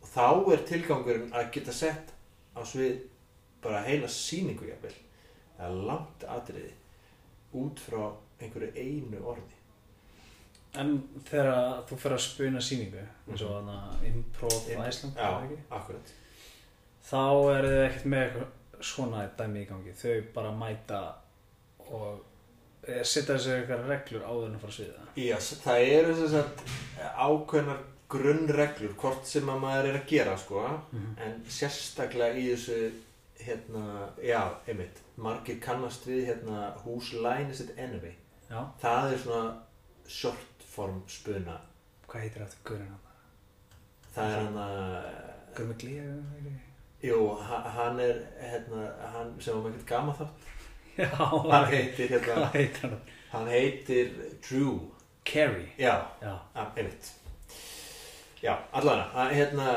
og 0.01 0.11
þá 0.11 0.53
er 0.53 0.67
tilgangurinn 0.67 1.33
að 1.33 1.51
geta 1.55 1.75
sett 1.75 2.13
á 2.55 2.61
svið 2.67 3.01
bara 3.63 3.83
heila 3.85 4.09
sýningu 4.11 4.67
jafnvel 4.69 4.95
eða 5.57 5.85
langt 5.87 6.25
atriði 6.27 6.71
út 7.53 7.79
frá 7.79 8.11
einhverju 8.41 8.71
einu 8.75 9.19
orði. 9.33 9.57
En 10.79 10.93
þegar 11.27 11.81
þú 11.89 11.97
fer 11.99 12.13
að 12.15 12.21
spuna 12.23 12.61
sýningu, 12.63 13.01
eins 13.27 13.41
og 13.43 13.49
þarna 13.57 13.77
Improv 14.07 14.69
Im- 14.71 14.83
Iceland, 14.87 15.15
já, 15.17 15.27
er 15.27 15.33
það 15.35 15.45
ekki? 15.49 15.57
akkurat. 15.79 16.11
Þá 17.11 17.23
er 17.57 17.67
þið 17.67 17.81
ekkert 17.89 18.05
með 18.13 18.41
svona 18.81 19.25
dæmi 19.37 19.61
í 19.65 19.67
gangi. 19.69 19.93
Þau 19.99 20.13
bara 20.33 20.51
mæta 20.55 21.01
og 21.91 22.21
eh, 22.87 23.03
setja 23.03 23.35
sér 23.37 23.59
eitthvað 23.65 23.87
reglur 23.91 24.23
áður 24.23 24.47
en 24.47 24.55
að 24.55 24.63
fara 24.63 24.71
að 24.71 24.77
sviða. 24.79 25.07
Yes, 25.19 25.51
það 25.65 25.87
eru 25.99 26.15
sem 26.21 26.29
sagt 26.37 26.63
ákveðnar 27.17 27.83
grunnreglur 28.11 28.95
hvort 28.99 29.27
sem 29.27 29.47
að 29.51 29.59
maður 29.63 29.89
er 29.91 29.99
að 30.01 30.07
gera 30.07 30.37
sko. 30.39 30.63
Mhm. 30.91 31.11
en 31.25 31.43
sérstaklega 31.51 32.39
í 32.39 32.47
þessu 32.55 32.91
hérna, 33.41 34.09
já, 34.23 34.41
einmitt 34.67 34.99
margir 35.21 35.59
kannast 35.63 36.05
við 36.09 36.25
hérna 36.29 36.61
whose 36.85 37.13
line 37.21 37.49
is 37.53 37.61
it 37.63 37.71
anyway 37.79 38.13
já, 38.49 38.59
það 38.81 39.13
er 39.13 39.21
svona 39.25 39.43
short 40.07 40.65
form 40.71 41.01
spuna. 41.07 41.57
Hvað 42.07 42.21
heitir 42.25 42.43
þetta 42.45 42.63
gurinn 42.67 42.89
hann? 42.91 43.07
það 44.15 44.31
er 44.31 44.41
hann 44.41 44.57
að 44.65 44.85
Gurinn 45.55 45.71
með 45.71 45.77
glíðu 45.83 46.55
jú, 47.07 47.19
ha- 47.47 47.63
hann 47.75 47.99
er 48.03 48.19
hérna, 48.41 48.81
hann 49.13 49.31
sem 49.41 49.55
var 49.55 49.63
með 49.65 49.77
eitthvað 49.77 49.89
gama 49.93 50.15
þátt 50.19 50.49
já, 50.97 51.07
hann 51.53 51.69
heitir 51.71 52.11
hérna, 52.15 52.25
hvað 52.27 52.57
heitir 52.57 52.89
hann? 52.89 52.99
hann 53.31 53.47
heitir 53.53 54.11
Drew. 54.49 54.73
Carrie. 55.23 55.69
Já, 55.77 55.93
já, 56.21 56.31
að, 56.57 56.71
einmitt 56.81 57.11
já, 58.41 58.53
allavega, 58.73 59.07
að, 59.13 59.33
hérna 59.37 59.73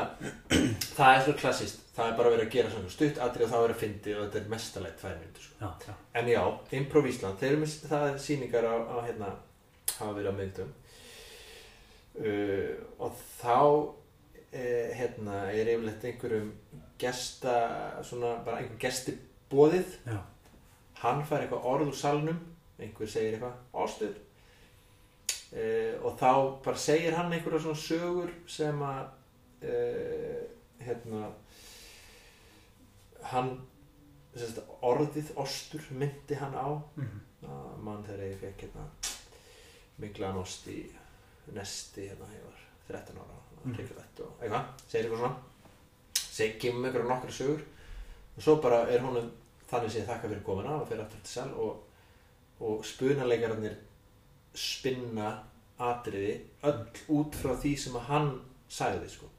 það 0.97 1.09
er 1.11 1.25
svo 1.25 1.35
klassist 1.39 1.83
það 1.95 2.09
er 2.09 2.15
bara 2.19 2.31
verið 2.33 2.45
að 2.47 2.55
gera 2.55 2.71
svona 2.73 2.93
stutt 2.93 3.19
atrið 3.23 3.45
og 3.47 3.51
þá 3.51 3.57
er 3.59 3.73
að 3.73 3.81
fyndi 3.83 4.15
og 4.15 4.23
þetta 4.23 4.39
er 4.41 4.49
mestalegt 4.51 4.97
tvær 5.01 5.19
myndir 5.19 5.45
sko. 5.45 5.57
já, 5.59 5.69
já, 5.87 5.93
en 6.19 6.31
já, 6.31 6.41
Improv 6.79 7.09
Ísland 7.11 7.37
þeir 7.41 7.51
eru 7.51 7.61
með, 7.61 7.75
það 7.91 8.07
er 8.07 8.17
sýningar 8.25 8.67
á, 8.67 8.75
á 8.75 8.95
hérna, 9.05 9.29
hafa 9.95 10.15
verið 10.17 10.31
á 10.31 10.39
myndum. 10.39 10.73
Uh, 12.15 12.73
og 13.03 13.15
þá 13.41 13.59
uh, 13.59 14.89
hérna, 14.95 15.39
er 15.51 15.71
yfirleitt 15.73 16.05
einhverjum 16.07 16.51
gesta 16.99 17.55
svona 18.07 18.37
bara 18.45 18.61
einhver 18.61 18.79
gesti 18.79 19.17
bóðið 19.51 19.97
já, 20.07 20.19
hann 21.01 21.25
fær 21.27 21.43
eitthvað 21.43 21.67
orð 21.71 21.91
úr 21.91 21.97
salnum 21.99 22.39
einhver 22.79 23.11
segir 23.11 23.35
eitthvað 23.35 23.83
ástuð 23.83 24.15
uh, 25.55 25.93
og 26.05 26.17
þá 26.19 26.31
bara 26.65 26.81
segir 26.81 27.15
hann 27.17 27.33
einhverja 27.33 27.63
svona 27.65 27.79
sögur 27.79 28.33
sem 28.47 28.83
að 28.85 29.05
uh, 29.69 30.43
hérna 30.85 31.29
hann 33.31 33.55
sérst, 34.35 34.61
orðið 34.85 35.31
ostur 35.41 35.85
myndi 35.95 36.37
hann 36.39 36.55
á. 36.55 36.67
Mhm, 36.99 37.21
að 37.45 37.81
mann 37.85 38.03
þegar 38.05 38.25
ég 38.25 38.39
fekk 38.41 38.65
hérna 38.65 38.85
miklaðan 40.01 40.41
ost 40.41 40.67
í 40.67 40.79
nesti 41.55 42.09
hérna 42.09 42.27
ég 42.33 42.43
var 42.43 42.61
13 42.89 43.19
ára 43.21 43.35
mm. 43.63 43.75
og 44.25 44.43
eitthvað, 44.43 44.65
segir 44.89 45.05
eitthvað 45.05 45.21
svona. 45.21 45.35
Segir, 46.25 46.55
kemur 46.61 46.81
með 46.81 46.89
einhverja 46.89 47.09
nokkra 47.13 47.35
sögur. 47.39 47.65
Og 48.35 48.43
svo 48.43 48.57
bara 48.63 48.81
er 48.91 49.03
honum 49.05 49.29
þannig 49.69 49.93
sé 49.93 50.05
þakka 50.05 50.29
fyrir 50.29 50.45
komuna 50.45 50.77
og 50.79 50.87
fyrir 50.89 51.05
aftur 51.05 51.21
til 51.23 51.31
sel 51.31 51.53
og, 51.61 51.83
og 52.65 52.83
spunalegarnir 52.85 53.77
spinna 54.59 55.31
atriði 55.81 56.35
öll 56.69 56.83
út 57.17 57.35
frá 57.35 57.53
því 57.59 57.73
sem 57.79 57.97
að 57.99 58.07
hann 58.09 58.31
sagði 58.71 59.09
sko. 59.11 59.29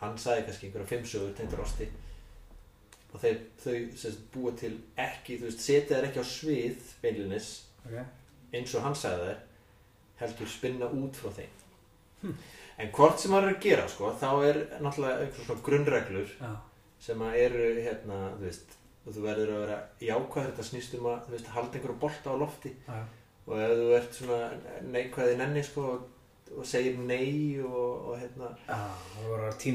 Hann 0.00 0.16
sagði 0.20 0.46
kannski 0.48 0.68
einhverja 0.68 0.90
fimm 0.90 1.06
sögur 1.08 1.36
tengdur 1.38 1.64
osti 1.64 1.88
og 3.14 3.22
þeir, 3.22 3.36
þau 3.62 3.74
sem 3.98 4.14
búa 4.34 4.52
til 4.58 4.72
ekki, 4.98 5.38
þú 5.38 5.46
veist, 5.46 5.62
setja 5.62 5.98
þær 5.98 6.08
ekki 6.08 6.22
á 6.24 6.26
svið 6.26 6.88
beinlunis 7.02 7.50
ok. 7.84 8.00
eins 8.58 8.74
og 8.74 8.82
hann 8.88 8.96
sagði 8.98 9.28
þær 9.28 9.42
heldur 10.18 10.50
spinna 10.50 10.88
út 10.90 11.18
frá 11.18 11.30
þeim. 11.36 12.34
En 12.82 12.90
hvort 12.94 13.20
sem 13.22 13.30
maður 13.30 13.52
er 13.52 13.54
að 13.54 13.62
gera 13.62 13.84
sko, 13.90 14.10
þá 14.18 14.30
er 14.48 14.56
náttúrulega 14.82 15.20
einhver 15.22 15.46
svona 15.46 15.64
grunnreglur 15.68 16.32
já, 16.40 16.48
sem 17.06 17.22
að 17.22 17.36
eru 17.44 17.68
hérna, 17.84 18.16
þú 18.34 18.48
veist 18.48 18.74
þú 19.04 19.22
verður 19.26 19.52
að 19.52 19.62
vera 19.64 19.76
jákvæður 20.00 20.48
þetta 20.50 20.66
snýst 20.70 20.96
um 20.98 21.08
að 21.10 21.26
þú 21.26 21.34
veist, 21.36 21.50
halda 21.54 21.78
einhverju 21.78 22.00
bolta 22.00 22.34
á 22.34 22.36
lofti. 22.40 22.72
Já, 22.88 22.98
og 23.46 23.60
ef 23.60 23.74
þú 23.78 23.88
ert 23.98 24.18
svona 24.18 24.40
neikvæði 24.94 25.36
nenni 25.40 25.64
sko 25.66 25.84
og, 25.92 26.06
og 26.54 26.68
segir 26.68 26.96
nei 27.00 27.60
og, 27.64 28.08
og 28.10 28.18
hérna 28.20 28.52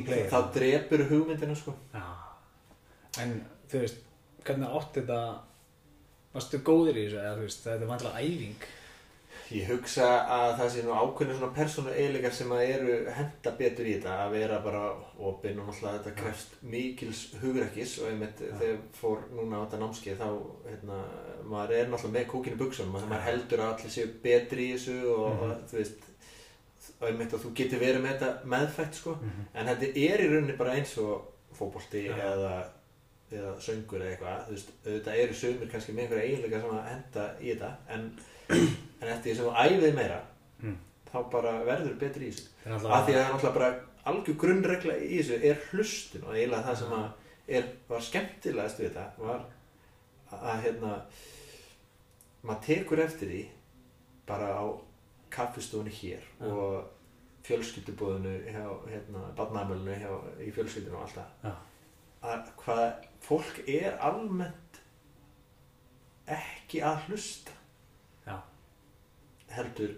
player. 0.07 0.29
þá 0.31 0.39
drepur 0.55 1.05
hugmyndina 1.11 1.57
sko. 1.57 1.75
Já, 1.93 2.07
en 3.23 3.37
þú 3.69 3.83
veist 3.85 4.03
hvernig 4.45 4.75
átti 4.79 5.01
þetta 5.03 5.21
varstu 6.33 6.61
góður 6.65 6.97
í 6.97 7.05
þessu? 7.05 7.21
Eða 7.21 7.37
þú 7.37 7.47
veist, 7.47 7.63
þetta 7.65 7.85
er 7.85 7.91
vantilega 7.93 8.25
æfing 8.25 8.67
Ég 9.49 9.65
hugsa 9.71 10.05
að 10.29 10.51
það 10.59 10.67
sé 10.73 10.81
nú 10.85 10.91
ákveðinu 10.93 11.35
svona 11.39 11.55
persónu 11.55 11.89
eiginleikar 11.95 12.33
sem 12.37 12.51
að 12.53 12.59
eru 12.75 12.97
henda 13.17 13.51
betur 13.57 13.87
í 13.89 13.95
þetta 13.95 14.17
að 14.25 14.35
vera 14.35 14.59
bara 14.61 14.81
opinn 15.25 15.57
og 15.63 15.71
náttúrulega 15.71 15.97
þetta 16.03 16.13
krefst 16.19 16.51
mikils 16.69 17.21
hugrekkis 17.41 17.95
og 18.03 18.11
einmitt 18.11 18.43
Já. 18.45 18.51
þegar 18.59 18.77
fór 18.99 19.23
núna 19.33 19.57
á 19.57 19.65
þetta 19.65 19.79
námskeið 19.81 20.21
þá 20.21 20.27
hérna, 20.69 20.99
maður 21.49 21.73
er 21.79 21.89
náttúrulega 21.89 22.15
með 22.19 22.29
kúkinu 22.35 22.59
buksunum 22.61 22.99
að 22.99 23.07
maður 23.09 23.25
heldur 23.31 23.63
að 23.65 23.73
allir 23.73 23.95
séu 23.97 24.07
betri 24.23 24.67
í 24.69 24.73
þessu 24.77 24.97
og, 25.15 25.27
Mhm. 25.33 25.43
og 25.49 25.67
þú 25.71 25.77
veist 25.81 26.07
og 27.01 27.07
einmitt 27.09 27.33
að 27.33 27.43
þú 27.45 27.53
getur 27.55 27.79
verið 27.79 28.01
með 28.05 28.13
þetta 28.19 28.45
meðfætt 28.53 28.93
sko 29.01 29.11
Mhm. 29.17 29.45
en 29.55 29.65
þetta 29.65 29.89
er 30.05 30.19
í 30.19 30.29
rauninni 30.29 30.57
bara 30.57 30.75
eins 30.77 30.97
og 30.97 31.25
fótbolti 31.57 32.05
Já. 32.05 32.13
eða, 32.15 32.63
eða 33.33 33.57
söngur 33.59 34.01
eða 34.01 34.11
eitthvað 34.13 34.45
þú 34.45 34.51
veist, 34.53 34.69
auðvitað 34.85 35.19
eru 35.23 35.33
sömur 35.33 35.71
kannski 35.71 35.91
með 35.93 36.03
einhverja 36.05 36.27
eiginleika 36.29 36.61
sem 36.61 36.69
að 36.77 36.89
henda 36.93 37.25
í 37.41 37.49
þetta 37.55 37.71
en, 37.89 38.11
en 38.49 39.07
eftir 39.13 39.31
því 39.31 39.35
sem 39.37 39.45
þú 39.45 39.53
æfið 39.65 39.95
meira 40.01 40.19
Mm. 40.59 40.75
þá 41.07 41.17
bara 41.31 41.51
verður 41.63 41.93
betri 41.99 42.27
í 42.27 42.31
þessu 42.35 42.49
af 42.67 42.81
því 42.81 42.89
að 42.91 43.05
það 43.07 43.19
er 43.21 43.29
náttúrulega 43.33 43.53
bara 43.55 43.69
algjör 44.11 44.35
grunnregla 44.41 44.95
í 44.99 45.19
þessu 45.21 45.37
er 45.49 45.61
hlustun 45.69 46.25
og 46.27 46.33
eiginlega 46.35 46.65
það 46.65 46.75
sem 46.81 46.95
er, 47.47 47.69
var 47.87 48.01
skemmtilegast 48.03 48.79
við 48.81 48.89
þetta 48.89 49.05
var 49.23 49.45
að, 50.35 50.59
hérna 50.65 50.91
maður 52.43 52.61
tekur 52.67 53.01
eftir 53.05 53.31
því 53.31 53.41
bara 54.27 54.49
á 54.59 54.65
kaffistofunni 55.33 55.93
hér 55.95 56.25
Já. 56.41 56.45
og 56.51 56.89
fjölskyldubóðinu 57.47 58.33
hérna, 58.51 59.23
barnamölinu 59.39 59.95
í 60.43 60.51
fjölskyldinu 60.53 60.99
og 60.99 61.05
allt 61.07 61.15
það 61.21 61.47
Já. 61.47 61.53
að 62.33 62.51
hvað 62.65 63.07
fólk 63.29 63.63
er 63.67 63.95
almennt 64.03 64.81
ekki 66.29 66.83
að 66.85 67.07
hlusta. 67.07 67.55
Heldur 69.55 69.97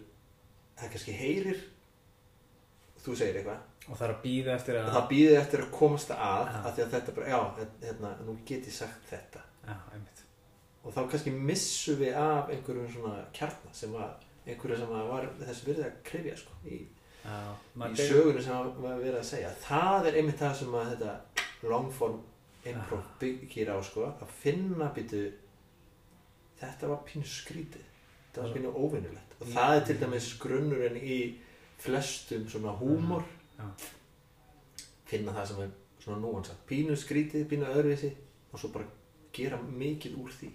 það 0.79 0.93
kannski 0.95 1.15
heyrir 1.15 1.61
þú 3.01 3.17
segir 3.17 3.41
eitthvað. 3.41 3.67
Og 3.89 3.97
það 3.97 4.07
er 4.07 4.13
að 4.13 4.23
býða 4.23 4.55
eftir 4.55 4.77
að 4.77 4.89
það 4.95 5.05
býði 5.09 5.37
eftir 5.39 5.63
að 5.63 5.71
komast 5.73 6.11
að 6.13 6.49
af 6.61 6.67
því 6.69 6.83
að 6.83 6.91
þetta 6.95 7.13
bara, 7.17 7.29
já, 7.31 7.67
hérna, 7.81 8.11
nú 8.27 8.35
get 8.45 8.67
ég 8.69 8.75
sagt 8.75 9.07
þetta. 9.09 9.43
Einmitt. 9.67 10.23
Og 10.81 10.95
þá 10.95 11.01
kannski 11.09 11.33
missum 11.33 11.99
við 12.01 12.17
af 12.17 12.51
einhverjum 12.53 12.89
svona 12.93 13.25
kjarna 13.37 13.73
sem 13.77 13.93
var 13.93 14.15
einhverju 14.45 14.79
sem 14.81 14.95
að 14.97 15.11
var 15.11 15.29
þess 15.41 15.65
virði 15.67 15.85
að 15.87 15.99
krifja 16.07 16.37
sko, 16.39 16.57
í, 16.65 16.79
já, 17.25 17.37
í 17.85 17.91
sögunni 17.99 18.45
sem 18.45 18.57
að 18.57 18.81
var 18.85 19.01
verið 19.01 19.19
að 19.19 19.29
segja. 19.29 19.53
Það 19.65 20.09
er 20.09 20.19
einmitt 20.21 20.41
það 20.41 20.57
sem 20.61 20.77
að 20.79 20.91
þetta 20.95 21.69
longform 21.71 22.19
improv 22.71 23.05
byggir 23.21 23.73
á 23.73 23.77
sko, 23.85 24.09
að 24.13 24.35
finna 24.41 24.89
býtu 24.93 25.23
þetta 26.61 26.89
var 26.91 27.01
pínu 27.07 27.25
skrítið 27.25 27.90
þetta 28.31 28.45
var 28.45 28.53
pínu 28.55 28.71
óvinnulegt 28.71 29.35
og 29.41 29.51
það 29.51 29.75
er 29.75 29.85
til 29.87 29.97
dæmis 29.99 30.29
grunnurinn 30.39 30.97
í 31.01 31.19
flestum 31.81 32.47
svona 32.49 32.71
húmor. 32.79 33.25
Finna 35.09 35.33
það 35.35 35.47
sem 35.49 35.61
er 35.65 35.71
svona 36.01 36.21
núansa 36.23 36.55
pínu 36.69 36.95
skrítið, 36.97 37.47
pínu 37.51 37.67
öðruvísi 37.67 38.11
og 38.51 38.61
svo 38.61 38.71
bara 38.73 38.87
gera 39.35 39.59
mikið 39.61 40.17
úr 40.21 40.31
því. 40.37 40.51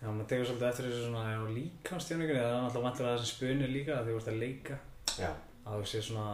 Já, 0.00 0.08
maður 0.08 0.28
tekur 0.32 0.48
svolítið 0.48 0.68
eftir 0.70 0.86
þessu 0.88 1.06
svona 1.06 1.24
á 1.36 1.44
líkamstjáningunni, 1.52 2.40
það 2.40 2.50
er 2.50 2.62
náttúrulega 2.64 2.86
vantilega 2.88 3.12
það 3.12 3.22
sem 3.22 3.30
spunir 3.34 3.72
líka 3.74 3.96
að 3.98 4.08
þú 4.08 4.16
ert 4.16 4.30
að 4.32 4.40
leika. 4.40 4.78
Já, 5.20 5.30
að 5.66 5.82
þú 5.82 5.90
sé 5.90 6.02
svona 6.06 6.28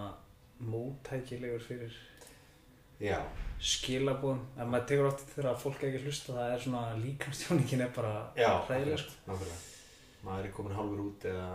móttækilegur 0.63 1.65
fyrir 1.67 1.97
já, 3.03 3.19
skilabúðum 3.61 4.45
en 4.57 4.71
maður 4.73 4.87
tekur 4.91 5.09
oft 5.11 5.25
þegar 5.35 5.59
fólk 5.61 5.83
er 5.83 5.91
ekki 5.91 6.01
að 6.01 6.07
hlusta 6.09 6.37
það 6.37 6.53
er 6.53 6.63
svona 6.65 6.85
líkamstjáningin 7.03 7.85
er 7.85 7.91
bara 7.97 8.13
nákvæmlega 8.37 9.59
maður 10.27 10.49
er 10.49 10.55
komin 10.57 10.75
hálfur 10.77 11.03
út 11.07 11.27
eða 11.31 11.51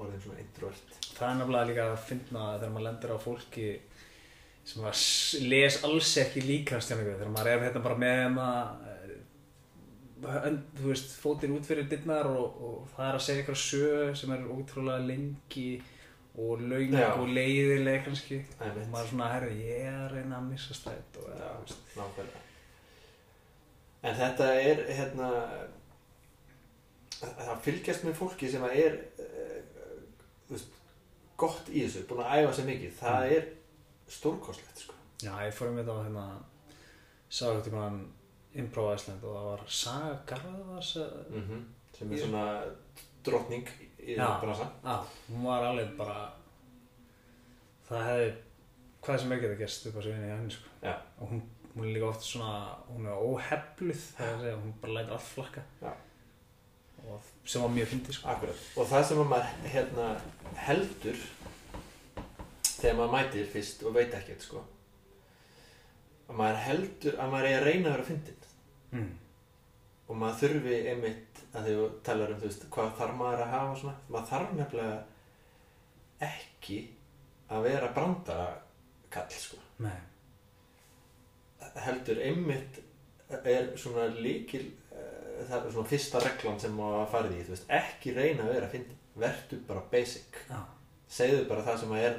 orðin 0.00 0.22
svona 0.24 0.42
introvert. 0.42 0.98
Það 1.16 1.28
er 1.30 1.38
nefnilega 1.40 1.68
líka 1.70 1.86
að 1.90 2.02
finna 2.10 2.44
þegar 2.58 2.74
maður 2.74 2.86
lendur 2.88 3.14
á 3.16 3.18
fólki 3.24 3.68
sem 4.70 4.84
að 4.84 4.92
s- 4.94 5.40
les 5.50 5.78
alls 5.88 6.10
ekki 6.22 6.42
líkamstjáningu 6.46 7.14
þegar 7.16 7.32
maður 7.34 7.52
er 7.54 7.64
hérna 7.66 7.82
bara 7.86 7.98
með 8.04 8.26
maður 8.36 9.16
þú 10.20 10.90
veist, 10.90 11.14
fótinn 11.22 11.54
út 11.56 11.64
fyrir 11.64 11.86
dittnar 11.88 12.26
og, 12.28 12.58
og 12.60 12.90
það 12.92 13.06
er 13.08 13.16
að 13.16 13.24
segja 13.24 13.40
eitthvað 13.40 13.62
sög 13.62 14.18
sem 14.20 14.34
er 14.36 14.42
ótrúlega 14.52 15.06
lengi 15.08 15.68
og 16.40 16.60
laung 16.60 16.92
Já. 16.94 17.08
og 17.16 17.28
leiðileg 17.34 18.04
kannski. 18.04 18.42
Og 18.60 18.76
maður 18.92 19.00
er 19.00 19.08
svona, 19.10 19.30
herri, 19.32 19.54
ég 19.64 19.80
er 19.88 19.96
að 20.04 20.12
reyna 20.18 20.36
að 20.38 20.50
missa 20.52 20.76
strætt 20.76 21.16
og 21.22 21.30
Já, 21.32 21.48
þú 21.48 21.64
veist. 21.64 21.80
nákvæmlega. 21.96 22.42
En 24.10 24.14
þetta 24.20 24.46
er 24.60 24.84
hérna 25.00 25.30
það 27.20 27.58
fylgjast 27.66 28.04
með 28.06 28.14
fólki 28.20 28.48
sem 28.50 28.64
er 28.70 28.96
uh, 29.20 30.62
gott 31.40 31.68
í 31.72 31.82
þessu 31.86 32.06
búin 32.10 32.22
að 32.24 32.40
æfa 32.44 32.54
sér 32.58 32.68
mikið 32.70 32.90
Mm. 32.90 32.96
það 33.00 33.34
er 33.36 33.44
stórkostlegt 34.10 34.80
sko. 34.84 34.94
Já, 35.22 35.32
ég 35.46 35.54
fór 35.54 35.68
um 35.70 35.76
þetta 35.80 35.94
á 35.96 36.04
hérna 36.04 36.24
sá 37.30 37.44
eftir 37.54 37.76
hann 37.78 38.00
Improv 38.58 38.88
Iceland 38.96 39.24
og 39.24 39.34
það 39.36 39.46
var 39.50 39.60
Saga 39.70 40.16
Garðars 40.26 40.94
mm 41.30 41.60
sem 42.00 42.12
er 42.12 42.18
svona 42.22 42.44
drottning 43.26 43.66
í 44.00 44.14
Já. 44.16 44.24
þessum 44.24 44.40
bransa 44.44 44.66
Já, 44.84 44.96
hún 45.28 45.42
var 45.44 45.64
alveg 45.68 45.90
bara 45.98 46.18
það 47.88 48.04
hefði 48.08 48.28
hvað 49.04 49.18
sem 49.22 49.32
er 49.34 49.40
getað 49.44 49.58
gerst 49.62 49.86
upp 49.90 49.96
á 49.98 50.00
sig 50.04 50.12
í 50.14 50.30
henni 50.30 50.54
sko. 50.54 50.68
Og 51.20 51.30
hún, 51.32 51.42
hún 51.74 51.86
er 51.86 51.92
líka 51.96 52.08
oft 52.10 52.24
svona 52.26 52.52
hún 52.90 53.06
er 53.08 53.16
óhefluð 53.26 54.02
það 54.16 54.26
er 54.26 54.34
að 54.34 54.44
segja, 54.44 54.60
hún 54.62 54.74
bara 54.82 54.96
lætur 54.98 55.16
allt 55.16 55.28
flakka 55.34 55.62
Já. 55.82 55.92
og 55.92 56.09
sem 57.44 57.62
var 57.62 57.72
mjög 57.74 57.88
fyndið 57.94 58.16
sko. 58.16 58.28
Akkurat. 58.32 58.66
Og 58.76 58.90
það 58.90 59.06
sem 59.08 59.22
að 59.22 59.30
maður 59.30 59.70
hérna, 59.74 60.10
heldur 60.66 61.24
þegar 62.80 63.00
maður 63.00 63.16
mætir 63.16 63.48
fyrst 63.50 63.82
og 63.84 63.96
veit 63.96 64.14
ekkert 64.16 64.44
sko 64.44 64.62
að 66.30 66.38
maður 66.38 66.60
heldur 66.66 67.18
að 67.18 67.32
maður 67.32 67.48
er 67.48 67.58
að 67.58 67.66
reyna 67.66 67.88
að 67.88 67.94
vera 67.94 68.06
fyndin 68.08 68.44
mm. 68.94 69.08
og 70.06 70.20
maður 70.20 70.40
þurfi 70.44 70.76
einmitt 70.92 71.42
að 71.50 71.70
þú 71.70 71.86
talar 72.06 72.34
um 72.34 72.42
þú 72.42 72.50
veist 72.50 72.66
hvað 72.76 72.92
þarf 73.00 73.16
maður 73.18 73.44
að 73.44 73.54
hafa 73.54 73.72
og 73.72 73.80
svona 73.80 73.96
maður 74.06 74.30
þarf 74.30 74.52
nefnilega 74.58 76.28
ekki 76.30 76.78
að 77.50 77.66
vera 77.66 77.90
brandakall 77.96 79.40
sko 79.40 79.58
Nei, 79.80 79.96
heldur 81.86 82.22
einmitt 82.22 82.80
er 83.40 83.70
svona 83.80 84.06
líkil 84.12 84.66
það 85.48 85.66
er 85.66 85.72
svona 85.74 85.90
fyrsta 85.90 86.22
reglan 86.24 86.60
sem 86.60 86.74
maður 86.76 87.12
farið 87.14 87.36
í 87.36 87.44
þú 87.46 87.54
veist 87.54 87.72
ekki 87.80 88.14
reyna 88.16 88.44
að 88.46 88.52
vera 88.54 88.70
fyndin 88.72 89.00
vertu 89.20 89.60
bara 89.68 89.82
basic. 89.92 90.42
Já, 90.48 90.60
segðu 91.10 91.46
bara 91.50 91.64
það 91.66 91.80
sem 91.82 91.94
að 91.96 92.04
er 92.08 92.18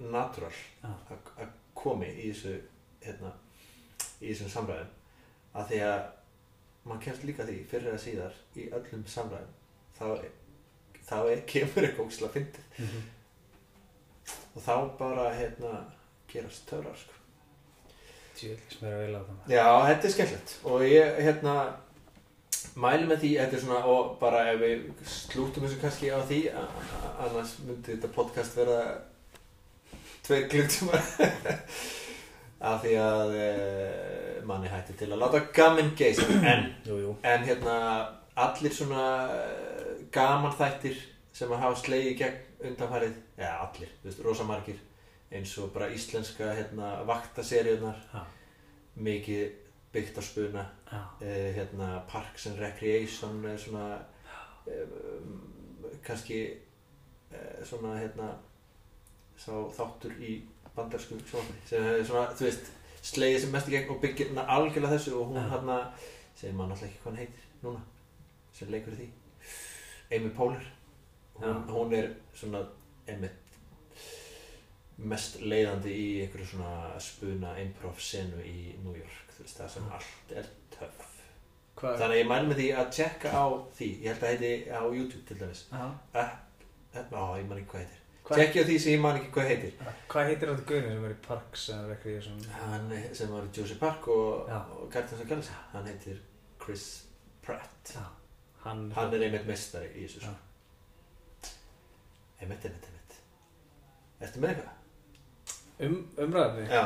natural 0.00 0.52
að 0.86 1.14
að 1.40 1.54
komi 1.80 2.08
í 2.10 2.30
þessu 2.30 2.56
hérna, 3.04 3.32
í 4.20 4.32
þessum 4.32 4.52
samræðum. 4.54 4.90
Að 5.54 5.70
því 5.70 5.80
að 5.86 6.02
maður 6.84 7.02
kemst 7.06 7.24
líka 7.28 7.44
að 7.44 7.52
því 7.52 7.62
fyrir 7.70 7.94
að 7.94 8.04
síðar 8.04 8.36
í 8.56 8.66
öllum 8.78 9.06
samræðum 9.10 9.56
þá, 9.98 10.04
þá 11.08 11.16
er, 11.20 11.42
kemur 11.48 11.86
eitthvað 11.86 12.04
ógislega 12.06 12.36
fyndið. 12.36 12.68
Mhm. 12.78 13.08
og 14.54 14.62
þá 14.62 14.74
bara 14.98 15.30
hérna 15.34 15.72
gerast 16.30 16.66
töfrar 16.68 16.96
sko. 16.98 17.16
tjóðlis 18.38 18.80
mér 18.80 18.94
að 18.94 19.00
vilja 19.04 19.20
á 19.20 19.24
það 19.28 19.54
Já, 19.54 19.64
þetta 19.88 20.06
er 20.06 20.14
skemmtilegt. 20.14 20.52
Og 20.64 20.84
ég 20.86 21.20
hérna 21.26 21.54
mæli 22.80 23.06
með 23.08 23.22
því, 23.22 23.30
þetta 23.40 23.56
er 23.56 23.62
svona 23.64 23.80
og 23.92 24.10
bara 24.20 24.42
ef 24.52 24.60
við 24.62 24.84
slútum 25.14 25.66
þessu 25.66 25.80
kannski 25.82 26.12
á 26.12 26.20
því 26.28 26.40
annars 26.54 27.56
myndi 27.66 27.94
þetta 27.94 28.12
podcast 28.14 28.56
vera 28.58 28.78
tveir 30.26 30.46
klukkutímar. 30.52 31.02
Af 32.70 32.82
því 32.82 32.96
að 33.00 33.30
e, 33.40 33.44
manni 34.44 34.68
hætti 34.68 34.92
til 35.00 35.08
að 35.08 35.22
láta 35.22 35.40
gaman 35.56 35.94
geisa 35.96 36.26
en, 36.52 36.66
en 37.24 37.46
hérna 37.46 37.76
allir 38.40 38.74
svona 38.74 39.06
eh, 39.32 40.04
gaman 40.12 40.54
þættir 40.56 40.98
sem 41.32 41.50
að 41.52 41.62
hafa 41.64 41.80
slegið 41.80 42.10
í 42.10 42.18
gegn 42.20 42.68
undanfærið, 42.70 43.16
já 43.40 43.50
allir, 43.54 43.92
þú 44.02 44.08
veist, 44.10 44.22
rosa 44.26 44.46
margir 44.48 44.80
eins 45.32 45.52
og 45.62 45.70
bara 45.72 45.88
íslenska 45.94 46.50
hérna, 46.58 46.98
vaktaseríunar 47.08 48.00
mikið 49.00 49.59
byggt 49.92 50.18
á 50.18 50.22
spuna 50.22 50.64
já, 50.92 51.00
eh, 51.20 51.50
hérna 51.54 52.04
Parks 52.08 52.46
and 52.46 52.58
Recreation 52.58 53.44
er 53.44 53.56
svona 53.58 53.86
um, 54.66 55.40
kannski 56.02 56.40
eh, 57.32 57.64
svona 57.64 57.96
hérna 57.98 58.34
sá 59.36 59.52
þáttur 59.76 60.14
í 60.20 60.40
bandarsku 60.76 61.18
sem 61.26 61.82
hefur 61.84 62.04
svona, 62.06 62.26
þú 62.36 62.46
veist 62.46 62.72
slegið 63.02 63.40
sem 63.44 63.54
mest 63.54 63.70
í 63.70 63.74
gegn 63.74 63.94
og 63.94 64.02
byggir 64.02 64.30
hérna 64.30 64.46
algjörlega 64.56 64.96
þessu 64.96 65.16
og 65.18 65.30
hún 65.30 65.40
hérna, 65.50 65.78
segir 66.36 66.54
maður 66.54 66.74
náttúrulega 66.74 66.90
ekki 66.90 67.02
hvað 67.02 67.10
hann 67.10 67.22
heitir 67.22 67.48
núna, 67.64 67.80
sem 68.52 68.70
leikur 68.70 68.96
því. 68.98 69.08
Amy 70.16 70.30
Poehler 70.36 70.66
hún, 71.40 71.62
hún 71.70 71.94
er 71.96 72.12
svona 72.34 72.62
einmitt 73.08 73.39
mest 75.08 75.40
leiðandi 75.40 75.92
í 75.96 76.08
einhverju 76.24 76.52
svona 76.52 77.00
spuna 77.00 77.54
improv 77.62 78.00
senu 78.04 78.42
í 78.44 78.74
New 78.84 78.96
York 78.98 79.30
þú 79.40 79.46
veist 79.46 79.60
það 79.60 79.72
sem 79.74 79.88
allt 79.96 80.34
er 80.36 80.50
töff. 80.74 81.06
Þannig 81.80 82.04
að 82.10 82.18
ég 82.18 82.28
mæl 82.28 82.42
með 82.44 82.58
því 82.58 82.68
að 82.76 82.90
tjekka 82.92 83.30
á 83.32 83.44
því 83.78 83.88
ég 84.04 84.10
held 84.10 84.24
að 84.26 84.32
heiti 84.34 84.50
á 84.68 84.82
YouTube 84.84 85.22
til 85.28 85.36
dæmis. 85.40 85.62
Á, 85.72 86.24
ég 87.40 87.46
man 87.48 87.60
ekki 87.60 87.70
hvað 87.70 87.84
heitir. 87.84 88.00
Tjekki 88.30 88.60
á 88.60 88.64
því 88.68 88.76
sem 88.84 88.92
ég 88.92 89.00
man 89.00 89.16
ekki 89.16 89.30
hvað 89.34 89.48
heitir. 89.48 89.78
Hvað 90.12 90.28
heitir 90.28 90.52
þetta 90.52 90.66
guðin 90.68 90.92
sem 90.92 91.06
er 91.08 91.14
í 91.14 91.18
Parks 91.24 91.64
and 91.74 91.88
Recreation? 91.88 92.42
Hann 92.58 92.92
sem 93.16 93.32
var 93.32 93.46
í 93.48 93.54
Josie 93.56 93.78
Park 93.80 94.10
og, 94.12 94.50
og 94.52 94.98
of 95.00 95.14
the 95.16 95.28
Galaxy. 95.30 95.56
Hann 95.72 95.88
heitir 95.88 96.20
Chris 96.60 96.86
Pratt. 97.46 97.94
Já, 97.94 98.04
hann, 98.66 98.90
hann 98.98 99.16
er 99.16 99.24
einmitt 99.30 99.48
mestari 99.48 99.88
í 99.94 100.04
þessu 100.04 100.26
sko. 100.26 100.36
einmitt, 102.40 102.68
einmitt, 102.68 102.90
einmitt. 102.90 103.16
Ertu 104.20 104.44
með 104.44 104.52
eitthvað? 104.52 104.79
Um, 105.86 105.96
umræðið 106.26 106.74
já, 106.74 106.84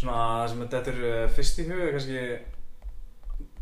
Svona 0.00 0.48
sem 0.48 0.62
að 0.64 0.74
þetta 0.74 0.92
er 0.94 1.32
fyrst 1.36 1.58
í 1.60 1.66
huga 1.68 1.90
kannski 1.92 2.20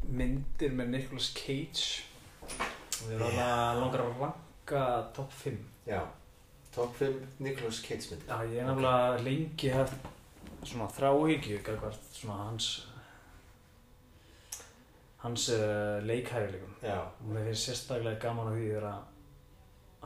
myndir 0.09 0.77
með 0.79 0.92
Nicolas 0.92 1.33
Cage. 1.37 2.05
Og 2.48 3.09
við 3.09 3.16
erum 3.16 3.40
alveg 3.42 3.81
langar 3.83 4.05
að 4.05 4.20
ranka 4.22 4.85
top 5.16 5.35
5 5.40 5.59
já. 5.88 5.98
Top 6.74 6.94
5 7.01 7.18
Nicolas 7.42 7.81
Cage 7.83 8.12
myndir. 8.12 8.29
Já, 8.31 8.38
ég 8.53 8.62
er 8.62 8.70
nefnilega 8.70 9.18
lengi 9.27 9.72
haft 9.74 10.09
svona 10.62 10.88
þráhyggju 10.94 11.59
svona 12.12 12.38
hans 12.44 12.70
hans 15.24 15.48
uh, 15.55 15.98
leikhæfileikum. 16.07 16.79
Og 16.87 17.33
mér 17.33 17.51
finnst 17.51 17.70
sérstaklega 17.72 18.22
gaman 18.22 18.53
að 18.53 18.61
því 18.61 18.70
að 18.79 18.90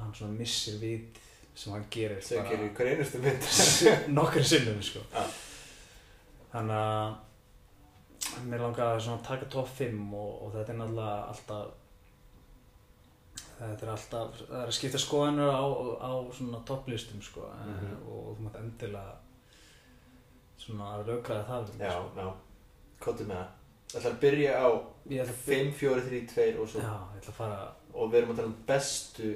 hann 0.01 0.17
svona 0.17 0.39
missir 0.39 0.81
vit 0.81 1.22
sem 1.55 1.73
hann 1.75 1.85
gerir 1.93 2.23
sem 2.25 2.45
gerir 2.49 2.71
hver 2.77 2.93
einustu 2.95 3.19
mynd 3.23 3.43
nokkur 4.19 4.45
sinnum 4.45 4.81
sko. 4.83 5.03
Já. 5.13 5.25
þannig 6.53 6.79
að 6.79 8.49
mér 8.49 8.63
langar 8.63 8.97
að 8.97 9.23
taka 9.27 9.49
top 9.53 9.69
5 9.79 10.15
og, 10.15 10.31
og 10.47 10.53
þetta 10.55 10.73
er 10.73 10.79
náttúrulega 10.79 11.17
alltaf 11.33 11.67
þetta 13.59 13.87
er 13.87 13.91
alltaf 13.93 14.39
það 14.39 14.55
er 14.63 14.69
að 14.71 14.77
skipta 14.77 15.01
skoðanur 15.03 15.51
á, 15.55 15.65
á 16.03 16.11
topplistum 16.69 17.23
sko 17.23 17.41
mm 17.49 17.73
Mhm. 17.73 17.97
og 18.09 18.37
þú 18.39 18.47
mátt 18.47 18.57
endilega 18.63 19.15
svona 20.63 20.89
að 20.97 21.07
raukraða 21.09 21.45
það 21.49 21.63
já, 21.83 21.91
sko. 21.91 22.21
já, 22.21 22.33
kottu 23.01 23.25
með 23.29 23.37
það 23.43 23.59
Það 23.93 23.99
ætlar 24.01 24.13
að 24.15 24.21
byrja 24.25 24.53
á 24.57 24.69
ég 25.13 25.21
ætla 25.21 25.33
að 25.35 25.41
5, 25.47 25.73
4, 25.77 26.01
3, 26.09 26.21
2 26.35 26.61
og 26.63 26.69
svo 26.73 26.81
já, 26.81 26.93
ég 27.13 27.19
ætla 27.21 27.33
að 27.33 27.39
fara 27.43 27.59
og 27.93 28.11
við 28.13 28.19
erum 28.23 28.31
að 28.33 28.37
tala 28.41 28.49
um 28.49 28.55
bestu 28.67 29.33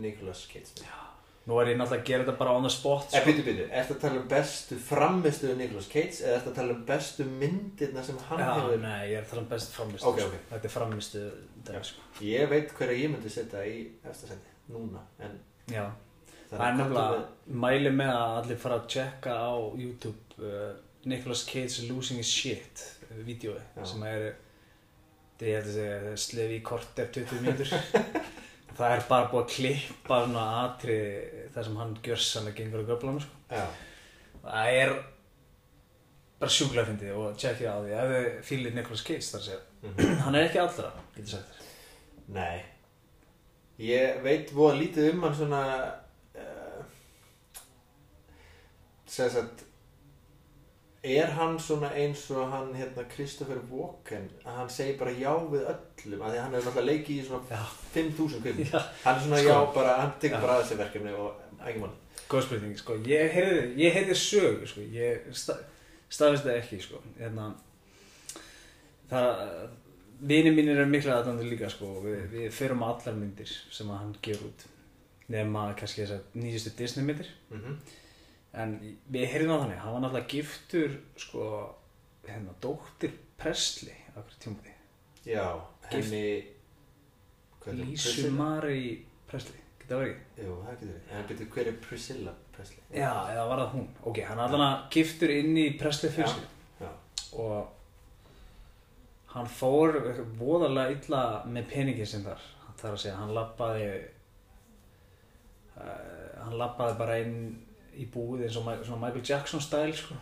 Nicolas 0.00 0.46
Cage 0.48 0.72
mynd. 0.80 1.09
Nú 1.48 1.56
er 1.62 1.70
ég 1.72 1.78
náttúrulega 1.80 2.02
að 2.02 2.08
gera 2.10 2.24
þetta 2.26 2.38
bara 2.38 2.52
on 2.58 2.62
the 2.66 2.70
spot 2.70 3.06
Eh, 3.14 3.20
sko. 3.20 3.30
byrju, 3.30 3.44
byrju, 3.48 3.68
ertu 3.80 3.94
að 3.96 4.00
tala 4.04 4.20
um 4.20 4.26
bestu 4.28 4.76
framistuðu 4.90 5.54
Nicolas 5.56 5.88
Cage 5.88 6.18
eða 6.20 6.34
ertu 6.36 6.50
að 6.52 6.58
tala 6.60 6.74
um 6.76 6.82
bestu 6.90 7.24
myndirna 7.24 8.02
sem 8.04 8.18
hann 8.28 8.38
já, 8.44 8.50
hefur? 8.58 8.76
nei, 8.84 9.00
ég 9.10 9.16
er 9.18 9.24
að 9.24 9.30
tala 9.30 9.42
um 9.42 9.48
bestu 9.54 9.72
framistu 9.78 10.06
Ok, 10.12 10.20
ok. 10.26 10.36
þetta 10.52 10.68
er 10.70 10.74
framistu 10.76 11.24
dæmi, 11.70 11.82
sko. 11.90 12.00
Ég 12.28 12.48
veit 12.52 12.74
hverja 12.76 12.98
ég 13.00 13.10
myndi 13.14 13.32
setja 13.32 13.64
í 13.66 13.80
eftir 14.04 14.28
sendi, 14.34 14.54
núna, 14.74 15.02
en 15.24 15.40
já 15.72 15.86
það 16.50 16.66
er 16.68 16.78
nefnilega 16.82 17.24
mæli 17.64 17.90
með 17.94 18.12
að 18.12 18.36
allir 18.42 18.56
fara 18.58 18.78
að 18.80 18.86
checka 18.94 19.34
á 19.38 19.54
YouTube 19.78 20.44
uh, 20.44 20.72
Nicolas 21.06 21.44
Cage 21.48 21.86
Losing 21.88 22.18
His 22.20 22.28
Shit 22.28 22.84
uh, 23.10 23.20
Já. 23.24 23.84
sem 23.86 24.02
er 24.02 24.24
þetta 25.38 25.46
ég 25.46 25.56
held 25.56 25.68
að 25.70 25.76
segja 25.78 26.16
slefi 26.26 26.56
í 26.58 26.62
korter 26.62 27.06
20 27.14 27.44
mínútur 27.46 27.70
það 28.80 28.96
er 28.96 29.06
bara 29.10 29.28
búið 29.30 29.42
að 29.42 29.54
klippa 29.54 30.18
svona 30.24 30.44
atrið 30.64 31.46
þar 31.54 31.66
sem 31.68 31.78
hann 31.80 31.94
gjör 32.06 32.22
saman 32.24 32.56
gengur 32.56 32.84
á 32.84 32.90
göflunum 32.90 33.22
sko. 33.24 33.40
Já, 33.52 33.64
það 34.44 34.74
er 34.80 34.92
bara 36.40 36.54
sjúklega 36.56 36.88
fyndið 36.88 37.18
og 37.20 37.40
checkið 37.40 37.68
á 37.68 37.76
því. 37.76 37.94
Ef 38.00 38.12
þið 38.14 38.28
fýlir 38.48 38.76
Nicolas 38.76 39.06
Cage 39.06 39.26
þar 39.26 39.40
að 39.40 39.48
segja 39.48 39.62
mhm. 39.90 40.20
hann 40.24 40.38
er 40.38 40.46
ekki 40.48 40.62
allra, 40.62 40.92
getur 41.16 41.32
sagt 41.34 41.56
þér. 41.56 41.72
Nei. 42.36 42.60
Ég 43.80 44.22
veit 44.24 44.52
voða 44.52 44.78
lítið 44.80 45.10
um 45.14 45.26
hann 45.26 45.36
svona 45.36 45.62
uh, 46.36 46.80
sem 49.08 49.30
sagt 49.32 49.64
er 51.02 51.30
hann 51.32 51.58
svona 51.60 51.88
eins 51.96 52.26
og 52.30 52.50
hann 52.52 52.74
hérna 52.76 53.04
Christopher 53.14 53.60
Walken? 53.70 54.26
Að 54.44 54.58
hann 54.58 54.70
segir 54.72 54.98
bara 55.00 55.14
já 55.16 55.32
við 55.48 55.62
öllum 55.72 56.24
að 56.26 56.34
því 56.34 56.38
að 56.38 56.44
hann 56.44 56.56
hefur 56.58 56.66
náttúrulega 56.68 56.90
leikið 56.90 57.16
í 57.16 57.26
svona 57.28 57.44
Já. 57.50 57.62
5000 57.94 58.42
kvim 58.44 58.60
hann 58.74 59.14
er 59.14 59.22
svona 59.24 59.40
Sko. 59.40 59.48
já 59.48 59.58
bara, 59.74 59.94
hann 60.02 60.12
tekur 60.20 60.44
bara 60.44 60.56
að 60.58 60.62
þessi 60.64 60.78
verkefni 60.82 61.14
og 61.16 61.60
ekki 61.66 61.82
mann. 61.84 61.96
Góð 62.30 62.44
spurning, 62.46 62.76
sko, 62.78 62.94
ég 63.10 63.32
heyrði, 63.34 63.62
ég 63.80 63.96
heyrði 63.96 64.14
sögu, 64.14 64.66
sko, 64.70 64.84
ég 64.94 65.24
sta, 65.34 65.56
staðist 66.12 66.44
það 66.46 66.58
ekki, 66.60 66.76
sko, 66.84 67.00
hérna, 67.18 67.48
það, 69.10 69.40
vini 70.30 70.52
mínir 70.54 70.78
eru 70.78 70.86
mikla 70.92 71.16
aðdæmdur 71.18 71.48
líka, 71.50 71.70
sko, 71.72 71.88
við, 72.04 72.20
við 72.34 72.52
förum 72.54 72.84
allar 72.86 73.16
myndir 73.18 73.50
sem 73.50 73.90
að 73.90 73.98
hann 74.02 74.12
gefur 74.22 74.46
út, 74.52 74.62
nema 75.34 75.64
kannski 75.80 76.04
þessar 76.04 76.22
nýjustu 76.38 76.74
Disney 76.78 77.08
myndir, 77.08 77.32
mm 77.50 77.80
en 78.52 78.76
við 79.12 79.26
heyrðum 79.30 79.54
á 79.54 79.60
þannig, 79.62 79.80
hann 79.84 79.94
var 79.94 80.04
náttúrulega 80.04 80.34
giftur, 80.34 80.96
sko, 81.20 81.48
hérna, 82.26 82.54
dóttir 82.62 83.14
Presley 83.40 83.96
á 84.12 84.18
hverju 84.20 84.40
tímati 84.42 84.76
Já, 85.28 85.46
henni? 85.90 86.24
Lísu? 87.76 88.30
Marie 88.34 89.02
Presley, 89.30 89.60
getur 89.80 89.92
það 89.94 90.04
verið? 90.04 90.22
Jú, 90.40 90.54
það 90.64 90.70
getur 90.72 90.94
við 90.94 91.18
En 91.18 91.26
byrju, 91.28 91.50
hver 91.54 91.70
er 91.70 91.82
Priscilla 91.84 92.36
Presley? 92.56 92.86
Já, 92.90 93.12
eða 93.34 93.48
var 93.50 93.62
það 93.64 93.74
hún? 93.76 93.90
Ok, 94.10 94.22
hann 94.30 94.44
allan 94.46 94.66
að 94.66 94.86
giftur 94.96 95.34
inn 95.34 95.60
í 95.60 95.66
Presley 95.80 96.14
fyrir 96.14 96.40
Já, 96.80 96.90
og 97.38 97.76
hann 99.34 99.46
fór 99.46 100.00
voðalega 100.40 100.96
illa 100.96 101.22
með 101.46 101.68
peningin 101.70 102.08
sem 102.08 102.24
þar 102.26 102.42
það 102.80 102.88
er 102.88 102.94
að 102.94 103.02
segja, 103.02 103.18
hann 103.20 103.34
lappaði 103.36 103.88
uh, 105.76 106.30
hann 106.44 106.56
lappaði 106.60 106.96
bara 107.00 107.18
inn 107.24 107.36
í 108.00 108.08
búið 108.10 108.46
eins 108.46 108.58
og 108.60 108.68
svona 108.86 109.02
Michael 109.04 109.26
Jackson 109.28 109.62
stæl 109.64 109.92
sko. 109.96 110.16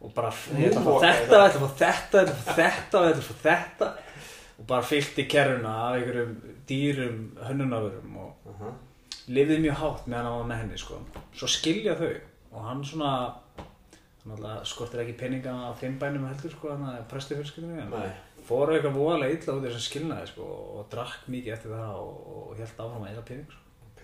og 0.00 0.14
bara 0.16 0.32
þetta, 0.32 0.80
þetta, 1.78 2.24
þetta 2.56 3.28
fá 3.28 3.36
þetta. 3.44 3.92
Og 4.54 4.66
bara 4.70 4.86
fyllti 4.86 5.24
kerruna 5.26 5.70
af 5.88 5.96
einhverjum 5.98 6.34
dýrum 6.68 7.22
hönnunafurum 7.42 8.18
og 8.22 8.50
uh 8.50 8.74
lifði 9.24 9.56
mjög 9.62 9.78
hátt 9.80 10.06
meðan 10.06 10.26
hann 10.28 10.38
var 10.38 10.48
með 10.50 10.58
henni 10.62 10.78
sko. 10.78 10.98
svo 11.32 11.48
skilja 11.48 11.94
þau. 11.96 12.12
Og 12.52 12.66
hann 12.68 12.84
svona 12.84 13.12
skortir 14.68 15.02
ekki 15.04 15.16
peninga 15.20 15.52
á 15.52 15.72
þeim 15.80 15.98
bænum 16.00 16.28
heldur 16.28 16.52
sko, 16.52 16.74
hann 16.74 16.86
að 16.88 17.02
presti 17.10 17.36
fjölskyldinu 17.38 17.88
fór 18.44 18.74
eitthvað 18.74 18.98
voðalega 18.98 19.38
illa 19.38 19.56
út 19.56 19.64
í 19.64 19.68
þessum 19.70 19.84
skilnaði 19.86 20.30
sko, 20.32 20.46
og 20.76 20.86
drakk 20.92 21.28
mikið 21.32 21.56
eftir 21.56 21.74
það 21.74 21.98
og, 22.02 22.14
og 22.34 22.56
held 22.60 22.80
áfram 22.84 23.04
að 23.06 23.12
eða 23.12 23.26
pening 23.30 23.52
sko. 23.52 23.62
ok 23.90 24.02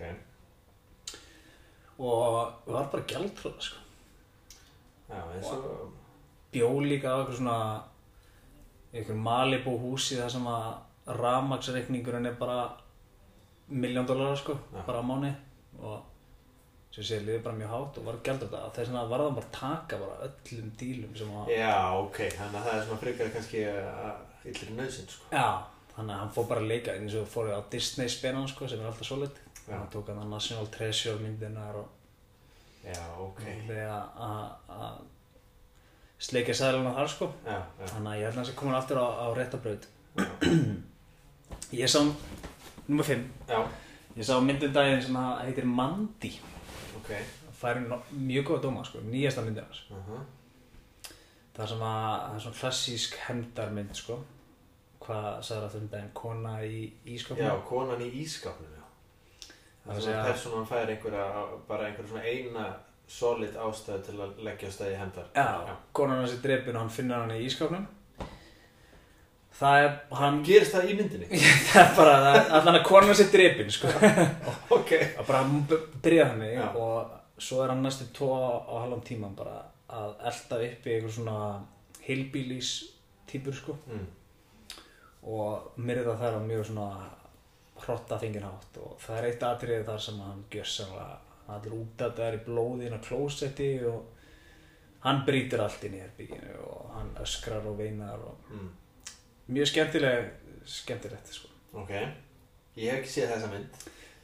og 2.01 2.67
var 2.67 2.89
bara 2.91 3.07
gjaldtróða 3.07 3.61
sko. 3.61 3.77
Já, 5.11 5.21
eins 5.35 5.49
og 5.53 5.91
bjó 6.51 6.69
líka 6.83 7.11
á 7.13 7.19
eitthvað 7.21 7.37
svona 7.39 7.57
einhver 8.91 9.19
Malibu 9.25 9.77
húsi 9.79 10.17
þar 10.19 10.31
sem 10.33 10.47
að 10.51 11.17
rafmaksreikningurinn 11.21 12.29
er 12.29 12.37
bara 12.39 12.61
miljón 13.71 14.07
dólarar 14.07 14.39
sko, 14.39 14.57
Já. 14.73 14.81
bara 14.87 14.99
á 14.99 15.05
mánu 15.05 15.31
og 15.79 15.99
sem 16.91 17.03
sé 17.07 17.19
liðið 17.23 17.43
bara 17.45 17.55
mjög 17.55 17.71
hátt 17.71 17.99
og 17.99 18.07
var 18.07 18.17
þetta 18.23 18.63
þess 18.75 18.89
vegna 18.91 19.03
var 19.07 19.23
það 19.23 19.35
bara 19.37 19.45
að 19.45 19.53
taka 19.59 19.99
bara 20.01 20.27
öllum 20.27 20.71
dílum 20.79 21.13
sem 21.15 21.29
að 21.39 21.53
Já, 21.55 21.75
ok, 22.01 22.17
þannig 22.35 22.57
að 22.59 22.65
það 22.65 22.73
er 22.79 22.83
svona 22.87 23.03
frekar 23.05 23.31
kannski 23.35 23.61
illri 24.51 24.75
nöðsinn, 24.75 25.07
sko. 25.13 25.29
Já, 25.31 25.47
þannig 25.95 26.15
að 26.15 26.19
hann 26.23 26.33
fór 26.35 26.49
bara 26.49 26.63
að 26.65 26.71
leika 26.73 26.97
eins 26.97 27.15
og 27.21 27.29
fór 27.31 27.53
á 27.55 27.59
Disney 27.71 28.11
spennan 28.11 28.49
sko 28.51 28.67
sem 28.67 28.81
er 28.83 28.89
alltaf 28.91 29.07
svolít 29.07 29.39
Já. 29.67 29.77
hann 29.77 29.89
tók 29.93 30.09
hann 30.11 30.21
að 30.23 30.31
National 30.33 30.69
Treasure 30.73 31.19
myndinar 31.21 31.75
og 31.75 31.89
Já, 32.81 33.01
ok. 33.21 33.41
þegar 33.67 34.07
að 34.17 35.01
sleikja 36.21 36.55
sæðluna 36.57 36.93
þar 36.95 37.11
sko. 37.13 37.27
Já, 37.45 37.57
já, 37.79 37.85
þannig 37.93 38.11
að 38.11 38.17
ég 38.17 38.25
held 38.25 38.33
að 38.33 38.39
hann 38.41 38.49
sé 38.49 38.55
komin 38.57 38.77
aftur 38.77 39.01
á, 39.01 39.07
á 39.21 39.27
réttabraut 39.37 39.87
ég 41.81 41.89
sá 41.89 42.01
nummer 42.87 43.05
5 43.07 43.23
já, 43.49 43.59
ég 44.17 44.27
sá 44.27 44.33
myndin 44.41 44.73
daginn 44.75 45.01
sem 45.05 45.17
heitir 45.45 45.69
Mandy. 45.69 46.33
Ok. 46.99 47.13
Það 47.61 47.71
er 47.71 47.97
mjög 48.17 48.47
góða 48.49 48.63
dóma 48.65 48.83
sko, 48.85 49.01
nýjasta 49.05 49.43
myndin 49.45 49.65
hans. 49.67 49.85
Uh 49.93 50.21
það 51.51 51.73
að 51.75 51.81
það 52.25 52.35
er 52.35 52.43
svona 52.45 52.59
klassísk 52.59 53.17
hendarmynd 53.27 53.97
sko. 53.97 54.19
Hvað 55.01 55.41
sagður 55.45 55.65
að 55.65 55.73
það 55.75 55.87
daginn? 55.91 56.11
Kona 56.13 56.53
í 56.63 56.81
ískapnum 57.15 57.47
Já, 57.47 57.55
konan 57.67 58.03
í 58.05 58.09
ískapnum, 58.21 58.75
Það 59.81 59.95
Það 59.95 60.07
er 60.07 60.13
er 60.13 60.19
að 60.19 60.27
persónan 60.29 60.67
fær 60.69 60.89
einhverja, 60.93 61.27
bara 61.67 61.87
einhverja 61.87 62.09
svona 62.11 62.25
eina 62.25 62.65
solid 63.11 63.55
ástæðu 63.59 64.03
til 64.05 64.19
að 64.21 64.43
leggja 64.45 64.69
stæði 64.71 64.99
hendar 64.99 65.31
Já, 65.35 65.73
konan 65.91 66.21
hans 66.21 66.35
er 66.35 66.43
drepin 66.43 66.77
og 66.77 66.85
hann 66.85 66.93
finnur 66.93 67.23
hann 67.23 67.33
í 67.35 67.41
ískapnum 67.47 67.87
það 69.61 69.85
er 69.85 69.89
hann 70.19 70.37
Gerist 70.45 70.75
það 70.75 70.91
í 70.91 70.97
myndinni? 70.99 71.41
það 71.71 71.81
er 71.81 71.97
bara, 71.97 72.13
það 72.25 72.37
er 72.37 72.53
allan 72.59 72.77
að 72.79 72.85
konan 72.87 73.11
hans 73.11 73.23
er 73.25 73.33
drepin 73.33 73.73
sko 73.73 73.91
ok 74.77 74.93
að 75.01 75.25
bara 75.27 75.41
hann 75.41 75.65
b- 75.69 75.81
byrja 76.05 76.29
þannig 76.31 76.55
Já. 76.55 76.69
og 76.85 77.41
svo 77.41 77.59
er 77.65 77.73
hann 77.73 77.83
næstu 77.85 78.07
tvo 78.15 78.31
á 78.37 78.73
halvan 78.79 79.03
tíma 79.05 79.33
bara 79.37 79.57
að 79.91 80.13
elda 80.31 80.61
upp 80.69 80.87
í 80.87 80.95
einhver 80.95 81.15
svona 81.17 81.37
hillbillies 82.05 82.71
típur 83.29 83.57
sko 83.57 83.75
mm. 83.91 84.05
og 85.27 85.73
myrða 85.83 86.15
þær 86.21 86.39
á 86.39 86.41
mjög 86.47 86.69
svona 86.71 86.87
hrotta 87.85 88.17
fengin 88.21 88.43
hátt 88.45 88.77
og 88.77 88.97
það 88.99 89.17
er 89.17 89.27
eitt 89.29 89.43
atriði 89.43 89.85
þar 89.87 89.99
sem 90.05 90.19
hann 90.19 90.43
gjör 90.51 90.69
sannlega 90.73 91.17
allir 91.55 91.73
út 91.77 92.03
að 92.05 92.15
það 92.17 92.27
er 92.27 92.37
í 92.39 92.43
blóðin 92.45 92.95
á 92.95 92.99
klósetti 93.07 93.69
og 93.89 94.03
hann 95.05 95.23
brýtur 95.27 95.63
allt 95.65 95.83
inn 95.87 95.95
í 95.97 96.01
herbygginu 96.03 96.59
og 96.67 96.91
hann 96.95 97.09
öskrar 97.23 97.65
og 97.67 97.77
veinar 97.79 98.19
og 98.19 98.37
Mm. 98.51 98.69
mjög 99.49 99.67
skemmtileg 99.67 100.29
skemmtilegt 100.65 101.27
sko. 101.33 101.47
Ok. 101.73 101.89
Ég 102.77 102.91
hef 102.91 102.99
ekki 103.01 103.09
séð 103.09 103.31
þessa 103.33 103.47
mynd. 103.51 103.67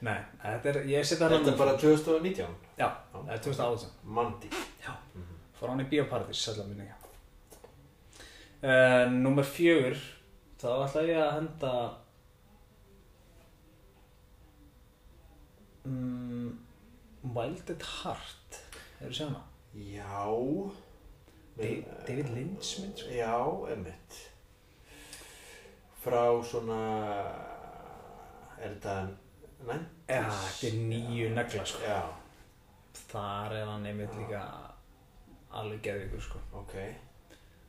Nei, 0.02 0.20
þetta 0.44 0.70
er, 0.70 0.74
Þetta 0.84 1.52
er 1.52 1.58
bara 1.58 1.78
2019 1.78 2.56
Já, 2.78 2.88
það 3.14 3.30
er 3.34 3.38
2018 3.38 3.90
Mandy. 4.04 4.48
Já, 4.86 4.94
Mhm. 5.16 5.38
fór 5.60 5.70
hann 5.70 5.80
í 5.82 5.88
minni 6.68 6.86
uh, 8.64 9.10
Númer 9.12 9.44
fjögur 9.44 9.98
þá 10.62 10.68
ætla 10.86 11.02
ég 11.08 11.18
að 11.22 11.34
henda 11.34 11.72
mm, 15.88 16.52
Wild 17.36 17.70
at 17.74 17.84
Heart 17.84 18.60
Hefur 19.00 19.14
séð 19.20 19.30
hana? 19.32 19.44
Já 19.74 20.26
Men- 21.58 21.86
David 22.08 22.30
Lynch 22.36 22.72
mynd 22.82 22.98
sko. 22.98 23.10
Já, 23.10 23.38
emmitt 23.74 24.18
Frá 26.04 26.24
svona 26.44 26.82
Er 28.62 28.70
þetta 28.76 29.08
Nænt? 29.68 29.88
Já, 30.08 30.22
þetta 30.30 30.68
er 30.68 30.76
nýju 30.88 31.30
negla 31.34 31.64
sko. 31.66 31.80
Já, 31.84 32.02
Þar 33.08 33.56
er 33.58 33.66
hann 33.66 33.86
einmitt 33.90 34.14
líka 34.16 34.42
alveg 35.52 35.82
geðvíkur 35.88 36.22
sko. 36.22 36.40
ok 36.54 36.76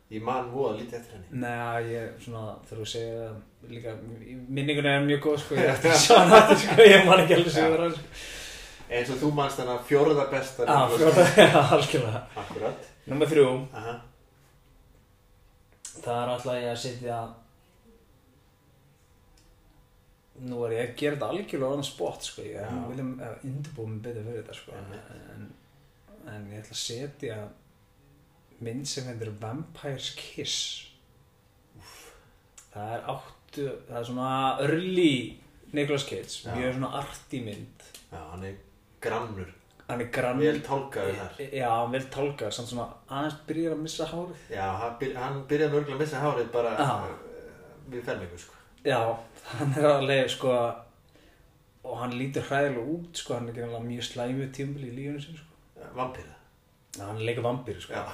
Ég 0.09 0.23
man 0.25 0.47
voða 0.55 0.79
lítið 0.79 0.95
eftir 1.03 1.19
henni 1.19 1.41
Nei, 1.43 1.83
ég, 1.93 2.13
svona, 2.25 2.55
þegar 2.65 2.79
þú 2.81 2.87
segir 2.89 3.17
það 3.21 3.73
líka, 3.75 3.93
minningunni 4.57 4.89
er 4.95 5.03
mjög 5.05 5.21
góð, 5.27 5.35
sko, 5.43 5.59
ég 5.59 5.73
ætti 5.75 5.91
að 5.93 5.99
sjá 6.05 6.15
hana 6.23 6.39
aftur, 6.43 6.61
sko, 6.63 6.87
ég 6.89 7.03
man 7.09 7.21
ekki 7.25 7.37
alveg 7.37 7.53
sigur 7.59 7.83
hann, 7.85 7.97
sko. 7.99 8.23
Eins 8.89 9.11
og 9.13 9.19
þú 9.21 9.33
manst 9.37 9.61
hennar 9.61 9.83
fjóraða 9.85 10.25
besta 10.33 10.65
Já, 10.65 10.79
Nicolas 10.79 11.03
fjóra, 11.03 11.27
Cage. 11.27 11.45
já, 11.53 11.61
algjörlega. 11.77 12.23
Akkurat 12.45 12.89
Númer 13.13 13.29
þrjú, 13.35 13.51
Aha. 13.83 13.95
það 15.99 16.23
er 16.23 16.33
alltaf 16.37 16.57
ég 16.63 16.71
að 16.73 16.81
setja, 16.87 17.19
nú 20.49 20.61
er 20.67 20.75
ég 20.77 20.83
að 20.87 20.97
gera 21.03 21.17
þetta 21.19 21.29
algjörlega 21.35 21.77
þann 21.77 21.87
spott, 21.89 22.27
sko, 22.31 22.45
ég 22.47 22.57
Já. 22.63 22.69
viljum 22.89 23.13
undirbúið 23.21 23.89
mig 23.93 24.03
betur 24.09 24.27
fyrir 24.29 24.41
þetta, 24.43 24.57
sko, 24.63 24.77
Einmitt. 24.79 25.09
en, 25.35 25.49
en 26.33 26.45
ég 26.53 26.61
ætla 26.63 26.77
að 26.77 26.83
setja 26.87 27.39
mynd 28.65 28.89
sem 28.91 29.07
hendur 29.09 29.31
Vampire's 29.43 30.11
Kiss. 30.19 30.57
Það 32.73 32.95
er 32.97 33.05
áttu, 33.15 33.69
það 33.89 34.01
er 34.01 34.09
svona 34.11 34.33
early 34.65 35.13
Nicolas 35.73 36.05
Cage, 36.09 36.43
Já. 36.45 36.55
mjög 36.57 36.75
svona 36.79 36.91
arty 37.03 37.41
mynd. 37.45 37.87
Já, 38.13 38.21
hann 38.33 38.45
er 38.45 38.59
grannur 39.05 39.55
hann 39.89 40.03
er 40.05 40.09
grann 40.13 40.41
Vel 40.41 40.59
tálkaður 40.65 41.15
þar 41.17 41.39
já, 41.57 41.69
hann 41.73 41.93
vel 41.95 42.03
tálkaður 42.13 42.53
samt 42.53 42.69
svona 42.69 42.87
aðeins 43.09 43.37
byrjar 43.49 43.73
að 43.77 43.83
missa 43.87 44.07
hárið 44.11 44.51
Já, 44.53 44.65
hann, 44.83 44.97
byr, 45.01 45.15
hann 45.17 45.39
byrjaði 45.49 45.73
mörgulega 45.75 45.97
að 45.97 46.03
missa 46.03 46.21
hárið 46.25 46.51
bara 46.53 46.73
Já. 46.77 46.91
uh, 46.93 47.39
við 47.95 48.03
fermingu 48.05 48.41
sko 48.43 48.59
já, 48.85 48.99
hann 49.55 49.73
er 49.81 49.89
alveg 49.95 50.29
sko 50.35 50.53
og 51.89 51.95
hann 52.03 52.17
lítur 52.21 52.45
hræðilega 52.51 52.85
út 52.99 53.23
sko, 53.23 53.39
hann 53.39 53.49
er 53.49 53.55
ekki 53.55 53.65
alveg 53.65 53.87
mjög 53.89 54.07
slæmið 54.11 54.51
tímbil 54.59 54.85
í 54.91 54.93
lífunu 54.99 55.25
sin 55.25 55.39
sko. 55.41 55.89
Vampíra 55.97 56.37
Já, 56.99 57.05
hann 57.07 57.17
er 57.23 57.25
leika 57.31 57.47
vampír 57.49 57.81
sko 57.81 57.97
Já, 57.97 58.05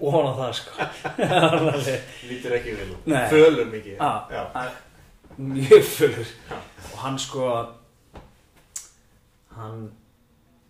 og 0.00 0.12
hann 0.12 0.28
á 0.28 0.32
það 0.40 0.52
sko. 0.58 0.88
Hann 1.32 1.68
lítur 2.30 2.56
ekki 2.58 2.74
vel. 2.76 2.90
Fölur 3.30 3.70
mikið. 3.72 4.00
Hann 4.00 4.34
er 4.62 4.76
mjög 5.36 5.84
fullur 5.84 6.28
Já. 6.50 6.58
og 6.92 6.98
hann 7.02 7.18
sko 7.20 7.46
hann 9.56 9.82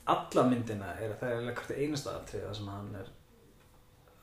alla 0.07 0.43
myndina 0.47 0.93
er 1.01 1.13
að 1.13 1.21
það 1.21 1.31
er 1.31 1.41
alveg 1.41 1.61
hvert 1.61 1.79
einasta 1.79 2.15
atrið 2.19 2.47
það 2.47 2.57
sem 2.59 2.71
hann 2.71 2.89
er 3.01 3.13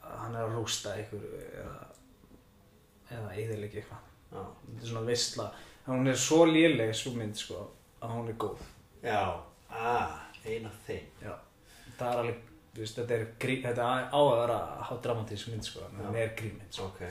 hann 0.04 0.36
er 0.36 0.46
að 0.46 0.56
rústa 0.58 0.96
ykkur 1.00 1.24
eða 1.60 1.78
eða 3.14 3.36
eðileggi 3.38 3.82
eitthvað. 3.82 4.10
Þetta 4.34 4.82
er 4.82 4.90
svona 4.90 5.08
veistla 5.08 5.52
hún 5.88 6.08
er 6.08 6.20
svo 6.20 6.46
léleg 6.48 6.94
svo 6.96 7.12
mynd 7.18 7.38
sko 7.40 7.60
að 8.04 8.16
hún 8.16 8.32
er 8.32 8.38
góð. 8.40 8.64
Já, 9.04 9.22
ah, 9.70 10.16
ein 10.48 10.66
af 10.68 10.76
þeim. 10.88 11.08
Já. 11.24 11.34
það 11.98 12.10
er 12.10 12.22
alveg 12.24 12.53
veist, 12.78 12.98
þetta, 12.98 13.18
er, 13.18 13.26
þetta 13.68 13.90
á 14.10 14.20
að 14.20 14.38
vera 14.42 14.60
há 14.88 14.94
dramatísk 15.06 15.52
mynd 15.54 15.68
sko 15.68 15.84
en 15.88 16.00
Já. 16.02 16.14
er 16.24 16.32
grímynd 16.40 16.74
sko. 16.74 16.88
Ok, 16.90 17.02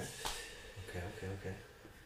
ok, 0.82 0.94
ok, 1.08 1.22
ok. 1.36 1.46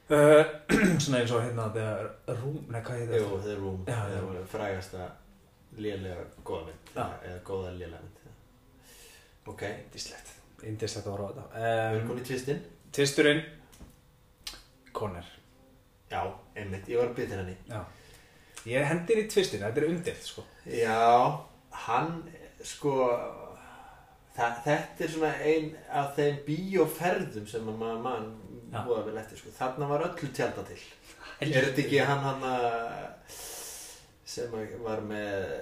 Uh, 0.06 0.42
svona 1.02 1.18
eins 1.22 1.32
og 1.34 1.42
hérna 1.42 1.66
þegar 1.74 2.10
rúm, 2.38 2.58
nei 2.70 2.80
hvað 2.86 3.00
heitir 3.00 3.22
Jú, 3.24 3.40
The 3.42 3.56
Room. 3.58 3.80
Já, 3.88 3.96
Það 4.12 4.26
var 4.28 4.44
frægasta 4.52 5.08
lélega 5.82 6.26
góða 6.46 6.68
mynd 6.68 6.92
Já. 6.94 7.06
eða 7.26 7.40
góða 7.48 7.72
lélega 7.74 8.02
mynd 8.04 8.22
já. 8.22 8.32
Ok, 9.50 9.62
Íslegt. 9.98 10.32
indislegt 10.62 11.06
að 11.06 11.12
horfa 11.16 11.26
á 11.26 11.34
þetta. 11.34 11.48
Við 11.56 11.90
erum 11.90 12.00
um, 12.02 12.08
komin 12.10 12.22
í 12.22 12.28
tvistinn 12.30 12.62
Tvisturinn. 12.96 13.42
Conner. 14.96 15.26
Já, 16.10 16.22
einmitt, 16.56 16.86
ég 16.88 17.00
var 17.00 17.10
að 17.10 17.18
byrja 17.18 17.40
henni. 17.42 17.56
Já. 17.68 17.80
Ég 18.66 18.86
hendir 18.88 19.18
í 19.20 19.26
tvistin, 19.30 19.60
þetta 19.62 19.82
er 19.82 19.88
umdilt 19.90 20.24
sko. 20.24 20.42
Já, 20.70 21.02
hann 21.86 22.14
sko 22.66 22.94
það, 24.36 24.58
þetta 24.66 25.04
er 25.06 25.12
svona 25.14 25.32
ein 25.50 25.70
af 26.02 26.12
þeim 26.18 26.38
bíóferðum 26.46 27.46
sem 27.50 27.68
að 27.72 27.80
maður 27.82 28.02
mann 28.06 28.28
Já. 28.72 28.80
búða 28.86 29.04
vel 29.06 29.18
eftir 29.22 29.38
sko. 29.40 29.52
þarna 29.58 29.88
var 29.88 30.04
öllu 30.08 30.30
tjálta 30.36 30.64
til. 30.68 30.80
Er 31.40 31.52
þetta 31.68 31.82
ekki 31.84 32.00
hann 32.08 32.24
hann 32.24 32.46
sem 34.26 34.54
að 34.58 34.72
var 34.84 35.00
með 35.06 35.52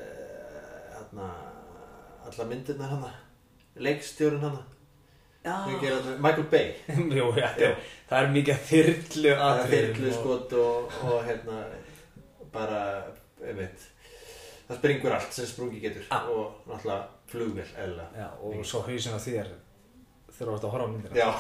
hann 0.95 1.25
alla 1.25 2.47
myndirnar 2.49 2.95
hann 2.95 3.11
leikstjórun 3.85 4.41
hann 4.47 4.61
Já. 5.45 5.57
Michael 6.25 6.47
Bay. 6.51 6.71
Jú, 7.19 7.27
já, 7.37 7.51
er, 7.61 7.75
það 8.09 8.23
er 8.23 8.31
mikið 8.33 8.63
þyrlu 8.71 9.35
það 9.35 9.59
er 9.59 9.65
atriðum 9.65 9.91
þyrlu 9.99 10.09
og- 10.09 10.21
skot 10.21 10.55
og, 10.63 10.95
og 11.11 11.19
hérna 11.27 11.59
bara 12.55 12.79
einmitt 13.45 13.85
það 14.69 14.79
springur 14.79 15.13
allt 15.17 15.33
sem 15.37 15.47
sprungi 15.47 15.81
getur 15.83 16.07
Já. 16.09 16.19
og 16.31 16.65
náttúrulega 16.69 17.05
flugvel 17.31 17.71
eða 17.85 18.07
Já, 18.17 18.29
og 18.41 18.65
svo 18.67 18.81
hausin 18.87 19.17
á 19.17 19.21
þér 19.21 19.51
þú 20.35 20.51
ert 20.55 20.65
að 20.67 20.73
horfa 20.75 20.87
á 20.87 20.91
myndina 20.91 21.15
já, 21.15 21.31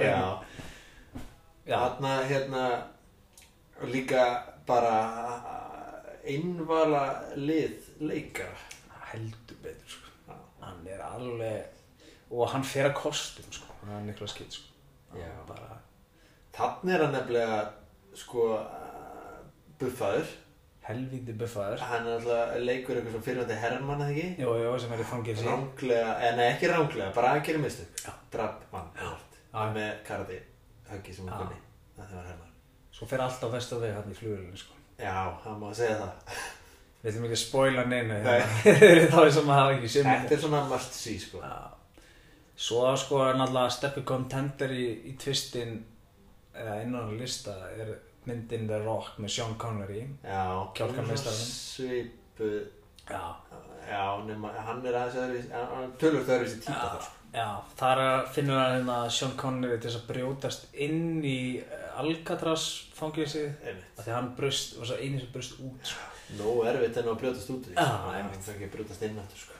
já. 0.06 0.18
já. 1.66 1.76
Þarna, 1.76 2.12
hérna, 2.30 2.64
líka 3.90 4.22
bara 4.66 4.96
einvala 6.26 7.02
lið 7.38 7.76
leikara. 8.00 8.56
heldur 9.12 9.58
betur 9.62 9.88
sko. 9.90 10.10
Já. 10.28 10.36
hann 10.64 10.86
er 10.90 11.02
alveg 11.06 12.30
og 12.30 12.48
hann 12.50 12.64
fer 12.66 12.88
að 12.90 12.96
kostum 12.98 13.46
sko. 13.54 13.70
hann 13.84 13.94
er 14.00 14.06
Niklas 14.08 14.34
Kidd 14.34 14.52
sko. 14.52 14.72
Bara, 15.46 15.76
Þannig 16.56 16.94
er 16.96 17.02
hann 17.04 17.12
nefnilega, 17.14 17.56
sko, 18.16 18.46
buffaður. 19.78 20.26
Helvíti 20.86 21.34
buffaður 21.40 21.82
Hann 21.90 22.06
er 22.06 22.16
alltaf 22.16 22.56
leikur 22.62 22.96
eitthvað 22.98 23.14
svona 23.16 23.26
fyrirvændi 23.28 23.58
Hermann, 23.62 24.02
eða 24.04 24.12
ekki? 24.14 24.26
Jú, 24.42 24.52
jú, 24.62 24.72
sem 24.82 24.92
er 24.96 25.02
í 25.02 25.06
fangilsi 25.10 25.46
Ránglega, 25.46 26.12
eða 26.22 26.36
nei, 26.40 26.44
ekki 26.52 26.70
ránglega, 26.72 27.08
bara 27.16 27.32
að 27.36 27.40
gera 27.48 27.62
mistök. 27.64 28.02
Já. 28.04 28.12
Drab 28.34 28.66
mann, 28.72 28.90
Já. 29.00 29.10
Já. 29.52 29.64
Með 29.76 29.90
kardi, 30.06 30.38
höggi 30.90 31.14
sem 31.16 31.26
Já. 31.26 31.32
hann 31.32 31.46
kunni. 31.46 31.60
Það 31.96 32.12
var 32.18 32.28
Hermann. 32.30 32.52
svo 32.96 33.06
fer 33.10 33.24
allt 33.26 33.42
á 33.44 33.48
vestu 33.56 33.80
veg 33.82 33.94
hann 33.96 34.12
í 34.12 34.18
flugulinu 34.20 34.56
sko. 34.60 34.72
Já, 35.00 35.16
hann 35.44 35.58
má 35.60 35.66
segja 35.76 35.96
það. 36.00 36.36
við 37.02 37.10
ætlum 37.10 37.26
ekki 37.28 37.36
að 37.36 37.42
spoila 37.42 37.84
neina 37.90 38.20
Nei. 38.24 38.40
þá 39.12 39.18
er 39.24 39.32
sem 39.36 39.50
að 39.50 39.58
hafa 39.60 39.74
ekki 39.76 39.90
sem 39.92 40.06
Þetta 40.08 40.34
er 40.38 40.40
svona 40.46 40.62
must 40.70 40.94
see, 40.96 41.18
sko. 41.20 41.42
Já. 41.44 41.56
Svo 42.56 42.86
sko 42.96 43.18
er 43.26 43.36
náttúrulega 43.36 43.74
steppi 43.74 44.02
contender 44.08 44.70
í, 44.72 44.86
í 45.10 45.16
tvistin 45.20 45.74
eða 46.56 46.78
innan 46.86 47.10
á 47.10 47.12
lista 47.20 47.52
er 47.76 47.90
myndin 48.26 48.66
The 48.70 48.78
Rock 48.84 49.18
með 49.22 49.34
Sean 49.36 49.54
Connery 49.60 50.02
Já, 50.24 50.42
Kjálkameistarinn. 50.76 51.50
Svipu, 51.52 52.50
Já, 53.06 53.22
já, 53.86 54.02
nema, 54.26 54.50
hann 54.66 54.80
er 54.86 54.96
aðeins 54.98 55.46
tölvöld 56.00 56.26
öðruvísi 56.26 56.58
típa 56.64 56.74
Já. 56.74 56.88
þar, 56.90 57.04
sko. 57.06 57.12
já 57.36 57.48
þar 57.78 58.00
finnur 58.34 58.58
hann 58.58 58.74
hérna 58.80 58.96
Sean 59.14 59.36
Connery 59.38 59.78
til 59.78 59.90
þess 59.92 60.00
að 60.00 60.08
brjótast 60.10 60.66
inn 60.86 61.20
í 61.22 61.36
eh, 61.62 61.84
Alcatraz 62.02 62.64
fangilsið 62.98 63.52
því 64.02 64.10
hann 64.16 64.32
brust, 64.38 64.74
var 64.80 64.90
svo 64.90 64.98
eini 64.98 65.20
sem 65.22 65.30
brust 65.32 65.60
út 65.62 65.92
sko. 65.92 66.08
Nó 66.40 66.56
erfitt 66.66 66.96
en 66.98 67.12
að 67.12 67.20
brjótast 67.22 67.52
út 67.54 67.68
því. 67.68 67.76
Hann 67.78 68.32
þarf 68.34 68.48
ekki 68.56 68.66
að 68.66 68.72
brjótast 68.74 69.04
inn 69.06 69.20
aftur, 69.22 69.44
sko. 69.44 69.52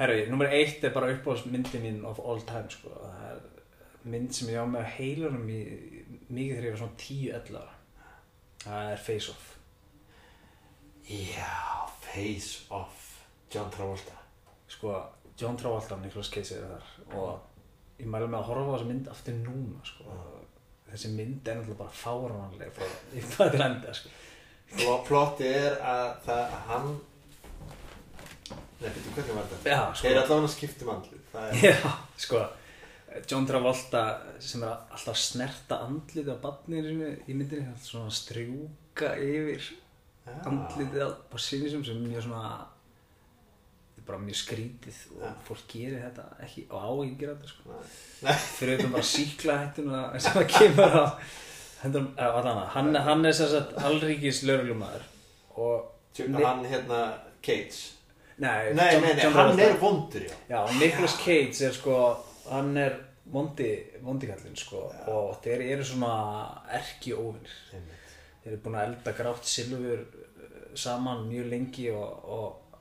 Herri, 0.00 0.18
nummer 0.28 0.52
eitt 0.52 0.84
er 0.84 0.92
bara 0.92 1.08
uppáhalds 1.14 1.46
myndin 1.48 1.82
mín 1.84 2.04
of 2.08 2.20
all 2.20 2.40
time 2.48 2.68
sko. 2.72 2.92
mynd 4.04 4.32
sem 4.36 4.48
ég 4.52 4.60
á 4.60 4.64
með 4.68 4.86
heilunum 4.98 5.48
í, 5.52 5.58
mikið 6.36 6.56
þegar 6.56 6.66
ég 6.68 6.74
var 6.74 6.82
svona 6.82 7.00
10-11 7.04 7.60
ára 7.60 7.76
það 8.64 8.90
er 8.94 9.02
Face 9.06 9.32
Off 9.34 9.46
Já, 11.10 11.54
Face 12.04 12.66
Off, 12.70 13.06
John 13.50 13.70
Travolta. 13.74 14.14
sko, 14.70 14.94
John 15.40 15.56
Travolta 15.58 15.96
og 15.96 16.04
Nicolas 16.04 16.30
Cage 16.30 16.54
er 16.54 16.66
þar 16.70 17.16
og 17.18 18.00
ég 18.00 18.06
mælu 18.08 18.28
með 18.30 18.38
að 18.40 18.48
horfa 18.50 18.70
á 18.70 18.72
þessa 18.76 18.88
mynd 18.92 19.08
aftur 19.10 19.38
núna 19.40 19.80
sko. 19.84 20.18
þessi 20.90 21.10
mynd 21.16 21.48
er 21.48 21.58
náttúrulega 21.58 21.80
bara 21.82 21.98
fáránlega 22.02 22.70
frá 22.76 22.86
í 23.18 23.24
það 23.34 23.50
til 23.56 23.64
enda 23.66 23.94
sko. 23.94 24.12
Og 24.86 25.02
plotti 25.08 25.48
er 25.50 25.80
að 25.82 26.08
það, 26.28 26.54
hann, 26.68 26.88
nei, 28.78 28.86
betur, 28.86 29.10
hvernig 29.16 29.34
var 29.40 29.48
þetta? 29.50 29.72
Já, 29.72 29.80
sko. 29.94 30.04
Þeir 30.06 30.20
allavega 30.22 30.52
skiptum 30.54 30.92
andlið, 30.94 31.22
það 31.32 31.48
er, 31.50 31.62
Já, 31.70 31.94
sko 32.26 32.44
John 33.30 33.46
Travolta 33.48 34.02
sem 34.38 34.62
er 34.62 34.70
alltaf 34.70 35.14
að 35.16 35.22
snerta 35.24 35.80
andlitið 35.86 36.28
á 36.30 36.36
badninu 36.44 36.88
sinu 36.88 37.08
í 37.26 37.34
myndinni, 37.36 37.66
alltaf 37.72 37.88
svona 37.90 38.10
að 38.10 38.18
strjúka 38.20 39.14
yfir 39.18 39.64
Já. 40.26 40.34
andlitið 40.46 41.02
á, 41.02 41.08
á 41.10 41.36
sinni 41.42 41.70
sem 41.72 41.82
er 41.82 42.00
mjög 42.04 42.22
svona 42.28 42.52
þetta 43.90 44.02
er 44.02 44.06
bara 44.12 44.22
mjög 44.22 44.38
skrítið 44.44 45.00
og 45.16 45.24
Já. 45.26 45.32
fólk 45.48 45.64
gerir 45.74 46.02
þetta 46.06 46.26
ekki 46.46 46.64
og 46.70 46.78
á 46.86 46.90
ekki 47.04 47.16
gera 47.24 47.34
þetta 47.34 47.52
sko 47.54 47.78
Nei. 48.26 48.34
fyrir 48.58 48.76
þetta 48.78 48.92
bara 48.94 49.08
síkla 49.10 49.58
hættuna 49.64 50.02
sem 50.20 50.36
það 50.38 50.48
kemur 50.54 50.98
á 51.02 51.06
hendur, 51.80 52.08
allan, 52.20 52.62
hann, 52.76 52.94
hann 53.08 53.24
er 53.26 53.32
sagt 53.40 53.74
allríkis 53.80 54.42
Tjö- 56.14 56.26
hann 56.44 56.64
hérna, 56.68 56.98
Cage. 57.42 57.78
nei, 58.38 58.72
Nei, 58.74 58.90
John- 58.94 59.02
nei, 59.04 59.14
nei, 59.14 59.22
John 59.24 59.32
hann 59.34 59.56
Travolta. 59.56 59.62
er 59.66 59.78
vondur, 59.80 60.24
já. 60.26 60.34
Já, 60.50 60.60
Nicolas 60.80 61.14
Cage 61.24 61.66
er 61.68 61.72
sko, 61.72 61.94
hann 62.50 62.76
er 62.76 62.96
vondi, 63.30 63.68
vondikallinn 64.02 64.56
sko 64.58 64.84
og 65.12 65.36
þeir 65.44 65.62
eru 65.72 65.84
svona 65.86 66.12
erki 66.80 67.12
óvinnir. 67.14 67.52
Þeir 68.42 68.52
eru 68.54 68.60
búin 68.64 68.78
að 68.80 68.86
elda 68.90 69.12
grátt 69.18 69.44
silfur 69.46 70.00
eh, 70.02 70.56
saman 70.74 71.26
mjög 71.28 71.50
lengi 71.52 71.90
og, 71.94 72.24
og, 72.24 72.78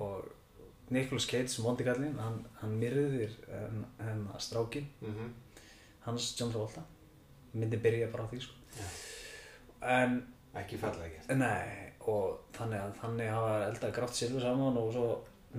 og 0.00 0.32
Nicolas 0.90 1.26
Cage 1.26 1.48
sem 1.50 1.64
vondikallinn, 1.66 2.18
hann, 2.22 2.38
hann 2.60 2.76
myrðir 2.80 3.32
hennar 3.98 4.38
strákin, 4.40 4.86
Mhm. 5.02 5.32
hans 6.06 6.34
John 6.38 6.52
Travolta. 6.52 6.82
Myndi 7.54 7.76
byrja 7.82 8.06
bara 8.12 8.24
á 8.24 8.30
því 8.30 8.40
sko. 8.40 8.54
Já. 8.76 8.86
En 10.02 10.20
Ekki 10.56 10.78
fallega 10.80 11.08
gert. 11.12 11.32
Nei, 11.36 11.92
og 12.08 12.38
þannig 12.56 12.80
að 12.80 12.92
þannig 13.00 13.28
hafa 13.28 13.56
eldað 13.66 13.90
grátt 13.98 14.14
silfur 14.16 14.40
saman 14.40 14.76
og 14.80 14.92
svo 14.94 15.08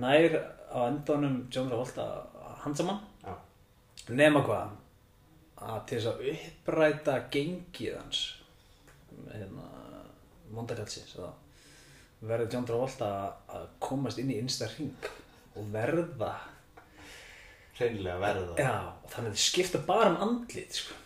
nær 0.02 0.32
á 0.74 0.78
endanum 0.88 1.36
John 1.54 1.68
Travolta 1.70 2.06
handsamann 2.64 2.98
Já. 3.17 3.17
Nema 4.16 4.42
hvað 4.46 4.76
að 5.68 5.80
til 5.90 5.98
þess 5.98 6.10
að 6.12 6.26
uppræta 6.32 7.14
gengið 7.34 7.96
hans 7.98 8.20
hérna 9.32 9.66
mondakallsins 10.54 11.16
verður 12.20 12.52
John 12.52 12.66
Travolta 12.66 13.08
að 13.54 13.66
komast 13.82 14.18
inn 14.22 14.30
í 14.32 14.38
innsta 14.40 14.68
hring 14.76 15.08
og 15.58 15.66
verða 15.74 16.32
Hreinlega 17.78 18.18
verða. 18.18 18.54
já, 18.58 18.72
þannig 19.12 19.28
að 19.28 19.34
þið 19.36 19.42
skipta 19.44 19.80
bara 19.86 20.08
um 20.10 20.16
andlit 20.24 20.80
sko. 20.80 20.96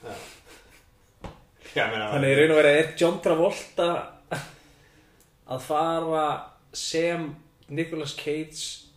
Já, 1.74 1.84
meina, 1.90 2.06
Þannig 2.14 2.32
í 2.32 2.38
raun 2.38 2.54
og 2.54 2.60
verið 2.62 2.78
er 2.78 2.88
John 3.00 3.18
Travolta 3.24 3.88
að 5.52 5.66
fara 5.66 6.24
sem 6.72 7.26
Nicolas 7.72 8.14
Cage 8.16 8.88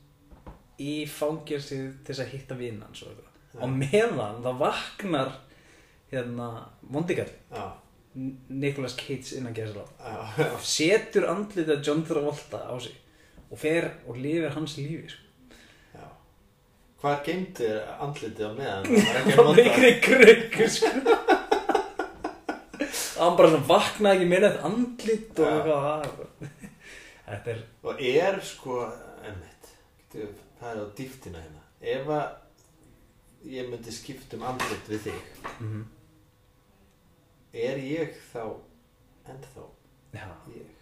í 0.80 1.04
fangelsið 1.08 1.86
til 2.04 2.14
þess 2.14 2.24
að 2.24 2.32
hitta 2.36 2.58
vinnans 2.60 3.04
og 3.04 3.12
eitthvað. 3.12 3.35
Og 3.62 3.70
meðan 3.72 4.42
það 4.44 4.58
vaknar 4.60 5.30
hérna 6.12 6.48
Mondigal, 6.92 7.30
Já, 7.52 7.66
Nicolas 8.50 8.96
Cage 9.00 9.38
innan 9.38 9.54
já. 10.38 10.50
setur 10.64 11.26
andlitað 11.32 11.82
John 11.88 12.04
Travolta 12.08 12.62
á 12.68 12.76
sig 12.80 12.96
og 13.52 13.58
fer 13.62 13.90
og 14.08 14.18
lifir 14.18 14.50
hans 14.56 14.78
lífi 14.78 15.10
sko. 15.10 15.22
Hvað 17.06 17.20
geymdi 17.28 17.68
andlitið 18.02 18.46
á 18.48 18.52
meðan? 18.56 18.86
Það 18.96 19.06
var 19.06 19.20
að 19.20 19.32
Það 19.36 19.46
var 19.46 19.60
mikri 19.60 19.92
krökkur 20.06 20.70
sko. 20.74 20.92
hann 23.20 23.36
bara 23.38 23.50
svona 23.52 23.68
vaknaði 23.70 24.16
ekki 24.18 24.30
með 24.32 24.46
þetta 24.46 24.64
andlit 24.70 25.40
og 25.40 25.52
eitthvað 25.52 25.86
það- 25.86 26.10
þetta 27.28 27.54
er 27.54 27.62
Og 27.86 28.02
er 28.12 28.40
sko, 28.44 28.80
getur 29.26 30.26
við 30.26 30.34
farið 30.60 30.82
á 30.82 30.88
dýftina 30.98 31.44
hérna. 31.44 31.62
Ef 31.96 32.10
að 32.16 32.26
ég 33.50 33.70
myndi 33.70 33.94
skipta 33.94 34.40
um 34.40 34.48
andlit 34.54 34.90
við 34.90 35.08
þig, 35.10 35.30
mm 35.60 35.84
er 37.56 37.80
ég 37.80 38.18
þá 38.34 38.42
ennþá 39.32 39.64
já, 40.16 40.28
ég? 40.56 40.74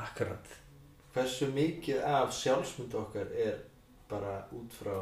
akkurat 0.00 0.54
Hversu 1.16 1.48
mikið 1.48 2.02
af 2.04 2.32
sjálfsmyndu 2.36 2.98
okkar 3.00 3.30
er 3.40 3.60
bara 4.10 4.42
út 4.52 4.74
frá 4.76 4.96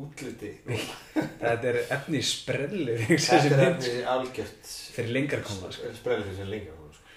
útliti? 0.00 0.54
þetta 1.42 1.68
er 1.68 1.80
efni 1.82 2.20
í 2.20 2.24
sprelli 2.24 2.96
Þetta 3.02 3.36
er 3.36 3.48
fyrir, 3.48 3.66
efni 3.66 4.06
algjört 4.14 4.72
fyrir 4.96 5.12
lengra 5.18 5.42
koma 5.44 5.72
sko. 5.72 5.92
sprellir 5.98 6.32
sem 6.36 6.48
lengra 6.48 6.72
koma. 6.72 6.96
Sko. 6.96 7.10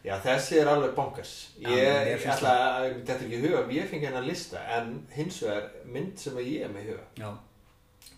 Já, 0.00 0.14
þessi 0.24 0.56
er 0.62 0.70
alveg 0.70 0.94
bonkers. 0.96 1.32
Ég, 1.60 2.12
ætla 2.22 2.54
að, 2.54 2.86
þetta 3.02 3.16
er 3.18 3.26
ekki 3.26 3.40
huga, 3.42 3.58
ég 3.74 3.90
fengi 3.90 4.08
hennar 4.08 4.24
lista, 4.24 4.62
en 4.78 4.94
hins 5.12 5.42
vegar 5.44 5.66
mynd 5.84 6.22
sem 6.22 6.38
að 6.40 6.48
ég 6.54 6.64
er 6.64 6.72
með 6.72 6.86
huga. 6.92 7.02
Já. 7.20 7.28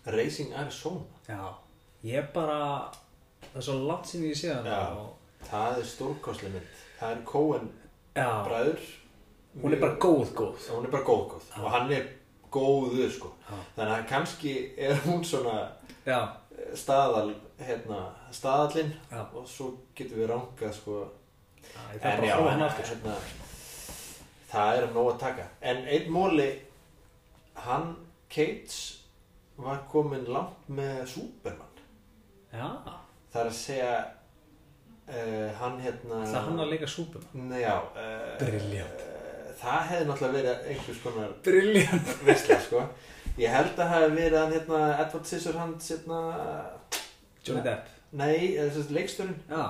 Racing 0.05 0.53
Arizona. 0.53 1.01
Já. 1.27 1.53
Ég 2.03 2.31
bara, 2.33 2.89
það 3.53 3.55
er 3.57 3.61
svo 3.61 3.73
langt 3.87 4.07
sinni 4.07 4.29
ég 4.33 4.37
sé. 4.37 4.47
Já. 4.65 4.87
og- 4.97 5.19
Það 5.43 5.77
er 5.79 5.83
stórkostlega 5.85 6.53
mynd. 6.53 6.67
Það 6.99 7.11
er 7.11 7.23
Coen 7.25 7.71
Já. 8.15 8.43
bræður. 8.47 8.79
Hún 9.61 9.73
er 9.73 9.79
bara 9.79 9.95
góð, 9.99 10.33
góð. 10.33 10.57
Hún 10.69 10.85
er 10.85 10.91
bara 10.91 11.03
góð, 11.03 11.29
góð. 11.29 11.63
Og 11.63 11.71
hann 11.71 11.91
er 11.91 12.05
góður, 12.51 13.11
sko. 13.11 13.31
Já. 13.49 13.55
Þannig 13.77 13.97
að 13.97 14.07
kannski 14.07 14.71
er 14.77 14.95
hún 14.95 15.23
svona 15.23 15.67
Já. 16.05 16.21
eh, 16.57 16.75
staðal, 16.75 17.35
hérna, 17.59 18.13
staðallinn 18.31 18.93
Já. 19.11 19.25
og 19.35 19.47
svo 19.47 19.77
getum 19.95 20.17
við 20.17 20.27
ránkað, 20.29 20.73
sko. 20.73 21.07
Horfa 22.01 22.49
hann 22.49 22.61
en, 22.61 22.67
aftur. 22.69 22.85
hérna, 22.85 23.15
það 24.51 24.77
er 24.77 24.83
um 24.87 24.93
nóg 24.93 25.13
að 25.13 25.19
taka. 25.19 25.47
En 25.61 25.77
einn 25.87 26.09
móli, 26.11 26.59
hann, 27.55 27.95
Cates, 28.29 29.02
var 29.57 29.83
komin 29.91 30.25
langt 30.29 30.67
með 30.73 31.05
Superman. 31.13 31.79
Já. 32.53 32.67
Það 33.33 33.39
er 33.41 33.49
að 33.49 33.55
segja, 33.57 33.93
uh, 35.07 35.47
hann 35.61 35.79
hérna... 35.81 36.19
Það 36.21 36.37
er 36.39 36.45
hann 36.47 36.63
að 36.65 36.73
leika 36.73 36.89
Superman. 36.89 37.47
Nei, 37.49 37.61
já. 37.63 37.75
Uh, 37.95 38.27
Brilliant. 38.41 39.05
Uh, 39.07 39.47
það 39.61 39.87
hefði 39.91 40.09
náttúrulega 40.09 40.37
verið 40.39 40.67
einhvers 40.73 41.01
konar 41.05 41.33
Brilliant. 41.47 42.13
veistla, 42.27 42.59
sko. 42.67 42.83
Ég 43.39 43.49
held 43.49 43.73
að 43.73 43.81
það 43.81 43.95
hefði 43.95 44.19
verið 44.19 44.39
hann 44.41 44.53
hérna, 44.57 44.83
Edward 45.05 45.31
Scissorhands, 45.31 45.89
hérna... 45.93 46.21
Johnny 47.43 47.65
Depp. 47.65 47.89
Nei, 48.13 48.53
þessi 48.59 48.93
leikstörinn. 48.93 49.41
Já. 49.49 49.65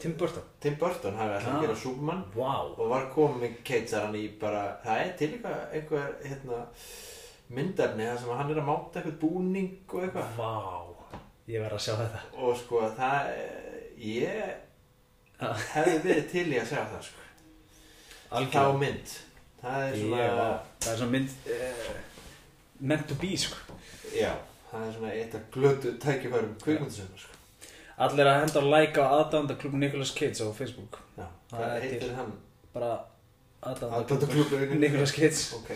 Tim 0.00 0.16
Burton. 0.16 0.42
Tim 0.60 0.76
Burton 0.80 1.16
hafi 1.16 1.34
alltaf 1.34 1.48
Já. 1.48 1.56
að 1.56 1.64
gera 1.64 1.76
Superman. 1.80 2.22
Vá. 2.34 2.52
og 2.76 2.88
var 2.92 3.08
komið 3.12 3.58
keitsar 3.66 4.06
hann 4.06 4.16
í 4.18 4.26
bara, 4.40 4.62
það 4.84 5.02
er 5.02 5.12
til 5.18 5.30
eitthvað 5.32 5.76
einhver 5.78 6.14
hérna, 6.24 6.60
myndefni 7.48 8.06
þar 8.08 8.18
sem 8.22 8.30
hann 8.40 8.50
er 8.50 8.58
að 8.62 8.66
máta 8.70 8.98
eitthvað 9.00 9.18
búning 9.22 9.68
og 9.92 10.02
eitthvað 10.02 10.32
Vá. 10.38 10.52
Ég 11.46 11.62
verð 11.62 11.76
að 11.78 11.84
sjá 11.86 11.94
þetta. 12.00 12.20
og 12.42 12.56
sko 12.58 12.80
það 12.96 13.28
ég 14.02 14.54
Já. 15.36 15.52
hefði 15.76 15.98
verið 16.08 16.26
til 16.32 16.46
í 16.52 16.58
að 16.58 16.66
segja 16.72 16.86
það 16.90 17.06
sko. 17.06 17.22
þá 18.50 18.78
mynd 18.80 19.14
það 19.62 19.86
er 19.86 19.96
svona 20.00 20.20
Ég, 20.22 20.34
vá. 20.36 20.48
Það 20.80 20.92
er 20.92 20.98
svona 21.00 21.12
mynd 21.12 21.30
uh, 21.54 21.96
meant 22.80 23.06
to 23.08 23.14
be, 23.20 23.30
sko. 23.36 23.56
já, 24.16 24.32
það 24.70 24.86
er 24.88 24.92
svona 24.96 25.12
eitt 25.14 25.34
af 25.38 25.46
glötu 25.54 25.92
tækifærum 26.02 26.54
kvikmyndisöfna 26.64 27.18
sko. 27.22 27.32
Allir 27.96 28.28
að 28.28 28.40
henda 28.42 28.60
og 28.60 28.66
like 28.74 29.00
á 29.00 29.06
aðdándaklub 29.22 29.72
Nicolas 29.80 30.10
Cage 30.12 30.44
á 30.44 30.50
Facebook. 30.52 30.98
já, 31.16 31.26
hvað 31.52 31.78
heitir 31.86 32.12
hann 32.18 32.32
Bara 32.74 32.90
Aðdándaklúbbur 33.62 34.58
aðdándaklub 34.58 34.80
Nicolas 34.82 35.12
Cage. 35.16 35.56
ok, 35.56 35.70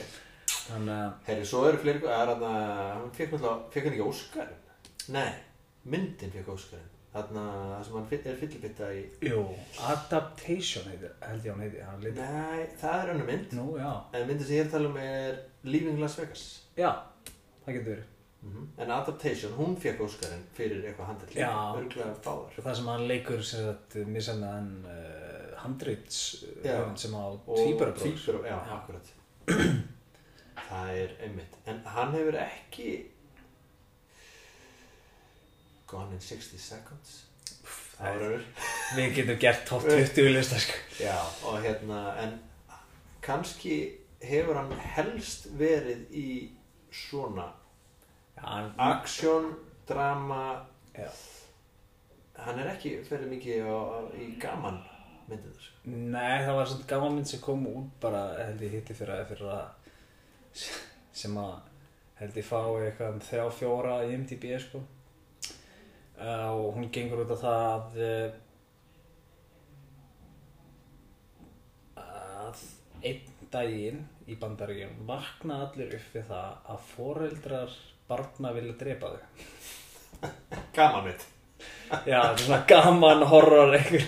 Þannig 0.71 0.95
að, 0.97 1.11
herri, 1.27 1.45
svo 1.51 1.65
eru 1.69 1.81
fleiri 1.83 2.03
það 2.05 2.17
er 2.21 2.33
hann 2.35 2.47
að, 2.51 2.71
hann 2.95 3.13
fekk 3.17 3.35
náttúrulega 3.35 3.75
fekk 3.75 3.89
hann 3.89 3.97
ekki 3.97 4.07
Óskarinn 4.07 5.15
nei, 5.17 5.33
myndin 5.91 6.35
fekk 6.35 6.51
Óskarinn 6.55 6.97
þarna 7.11 7.45
það 7.51 7.81
sem 7.89 7.97
hann 7.99 8.05
er 8.21 8.37
fyllibitta 8.39 8.91
í 8.95 9.01
jú, 9.27 9.41
Adaptation 9.91 10.87
heitir, 10.87 11.17
held 11.27 11.49
ég 11.49 11.57
hann 11.57 11.65
heitir. 11.65 11.83
Hann 11.89 12.05
heitir. 12.05 12.21
Nei, 12.23 12.69
það 12.79 13.01
er 13.03 13.13
önnur 13.17 13.29
mynd 13.33 13.57
Nú, 13.59 13.67
já. 13.81 13.91
En 14.15 14.29
myndin 14.29 14.47
sem 14.47 14.57
ég 14.61 14.63
er 14.63 14.69
að 14.71 14.77
tala 14.77 14.93
um 14.93 15.01
er 15.03 15.41
Leaving 15.67 15.99
Las 16.03 16.15
Vegas 16.21 16.45
Já, 16.79 16.93
það 17.65 17.75
getur 17.81 17.91
verið. 17.91 18.07
En 18.81 18.93
Adaptation, 18.95 19.53
hún 19.59 19.75
fekk 19.77 20.01
Óskarinn 20.07 20.47
fyrir 20.57 20.87
eitthvað 20.87 21.11
handall 21.11 21.35
Já. 21.37 21.51
Örgulega 21.77 22.15
báðar 22.25 22.63
Það 22.63 22.79
sem 22.79 22.93
hann 22.95 23.07
leikur 23.11 23.43
sem 23.45 23.67
sagt 23.67 23.97
misannaðan 24.09 24.71
uh, 24.89 25.51
handrits 25.61 26.21
Já. 26.65 26.79
uh, 26.79 26.95
sem 26.97 27.13
á 27.19 27.21
Og 27.27 27.51
tvíburabróður. 27.59 28.07
Tvíbura, 28.07 28.45
já, 28.49 28.55
Já. 28.55 28.79
akkurat 28.79 29.11
Það 30.71 30.91
er 31.03 31.15
einmitt. 31.27 31.57
En 31.67 31.81
hann 31.85 32.13
hefur 32.15 32.37
ekki 32.39 32.91
Gone 35.91 36.15
in 36.15 36.21
60 36.23 36.59
seconds. 36.63 37.25
Það 37.99 38.21
er- 38.23 38.45
Við 38.97 39.15
getum 39.17 39.39
gert 39.43 39.65
top 39.67 39.83
20 39.83 40.29
lista 40.33 40.59
sko. 40.59 40.77
Já, 41.01 41.17
og 41.45 41.59
hérna 41.65 42.17
En 42.23 42.37
kannski 43.23 43.97
hefur 44.23 44.55
hann 44.55 44.73
helst 44.73 45.49
verið 45.59 46.07
í 46.15 46.51
svona 46.93 47.49
Já, 48.37 48.71
aksjón, 48.79 49.55
drama. 49.89 50.67
Já. 50.97 51.11
hann 52.41 52.59
er 52.59 52.71
ekki 52.73 52.95
fyrir 53.05 53.29
mikið 53.29 53.67
á, 53.69 53.77
á, 53.77 53.99
í 54.17 54.31
gaman 54.41 54.79
myndið 55.29 55.53
þessu 55.53 55.71
Nei, 55.85 56.39
það 56.47 56.55
var 56.57 56.67
svona 56.71 56.87
gaman 56.89 57.15
mynd 57.19 57.29
sem 57.29 57.41
kom 57.41 57.67
út 57.67 57.91
bara 58.01 58.23
held 58.47 58.61
ég 58.65 58.71
hitti 58.79 58.95
fyrir 58.97 59.21
að 59.21 59.69
sem 61.21 61.37
að 61.41 61.57
held 62.21 62.37
ég 62.37 62.47
fá 62.47 62.61
eitthvað 62.61 63.15
um 63.15 63.23
þrjá 63.25 63.45
fjóra 63.57 63.97
í 64.05 64.15
MDB 64.19 64.53
sko. 64.61 64.83
Uh, 66.21 66.51
og 66.53 66.77
hún 66.77 66.91
gengur 66.93 67.23
út 67.25 67.33
af 67.33 67.41
það 67.41 67.99
uh, 68.05 68.33
að 72.03 72.65
einn 73.09 73.47
daginn 73.51 74.03
í 74.29 74.37
bandaríkjum 74.39 75.01
vakna 75.09 75.63
allir 75.65 75.97
upp 75.97 76.15
við 76.15 76.29
það 76.29 76.73
að 76.75 76.89
foreldrar 76.93 77.77
barna 78.11 78.53
vilja 78.53 78.77
drepa 78.83 79.15
þau. 79.15 79.23
Gaman 80.77 81.07
mynd 81.09 81.29
Já, 82.07 82.21
er 82.21 82.39
svona 82.39 82.61
gaman 82.69 83.25
horror 83.27 83.75
einhver. 83.77 84.05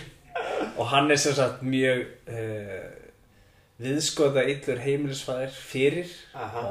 Og 0.76 0.86
hann 0.88 1.10
er 1.10 1.18
sem 1.20 1.34
sagt 1.36 1.64
mjög 1.66 2.04
uh, 2.28 3.01
viðskota 3.82 4.44
illur 4.48 4.80
heimilisfæðir 4.82 5.54
fyrir 5.56 6.10
Aha. 6.38 6.64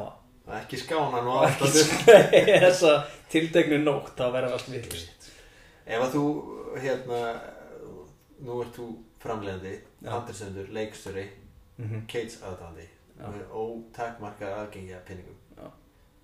og 0.46 0.56
ekki 0.58 0.80
skána 0.82 1.22
nú 1.26 1.36
og 1.36 1.48
alltaf 1.48 1.78
ekki 1.82 2.58
þessa 2.66 2.96
tiltegnu 3.32 3.82
nótt 3.84 4.16
þá 4.18 4.26
verður 4.36 4.58
allt 4.58 4.72
vittlust 4.74 5.30
ef 5.86 6.06
að 6.06 6.16
þú 6.16 6.26
hérna 6.82 7.22
nú 8.42 8.58
ert 8.64 8.76
þú 8.76 8.88
framlegandi 9.22 9.76
Já. 10.02 10.10
handrisendur, 10.16 10.68
leikstöri 10.74 11.28
mm 11.78 11.88
-hmm. 11.90 12.02
Kates 12.08 12.42
aðdándi 12.42 12.88
Já. 13.20 13.28
með 13.28 13.44
ótakmarkað 13.54 14.58
aðgengi 14.60 14.94
að 14.94 15.06
pinningum 15.08 15.38
Já. 15.58 15.72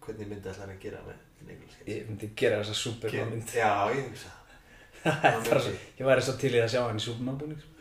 hvernig 0.02 0.28
myndi 0.28 0.50
ætlar 0.50 0.70
að 0.70 0.80
gera 0.80 1.00
með 1.08 1.28
Cage 1.48 1.92
Ég 1.92 2.10
myndi 2.10 2.30
gera 2.36 2.62
þessa 2.62 2.74
Superman 2.74 3.32
mynd 3.32 3.54
já, 3.56 3.72
ég 3.94 4.10
hugsa 4.10 4.30
Það 5.08 5.68
Ég 6.00 6.06
væri 6.06 6.22
svo 6.22 6.34
til 6.42 6.56
í 6.56 6.62
að 6.62 6.72
sjá 6.74 6.82
hann 6.84 6.98
í 6.98 7.04
Superman 7.04 7.38
búning 7.38 7.60
sko. 7.62 7.77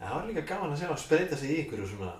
En 0.00 0.06
það 0.08 0.14
var 0.18 0.26
líka 0.28 0.44
gaman 0.50 0.72
að 0.74 0.80
sjá 0.82 0.88
að 0.92 1.02
spreita 1.04 1.36
sig 1.40 1.50
í 1.54 1.58
einhverju 1.62 1.88
svona 1.94 2.12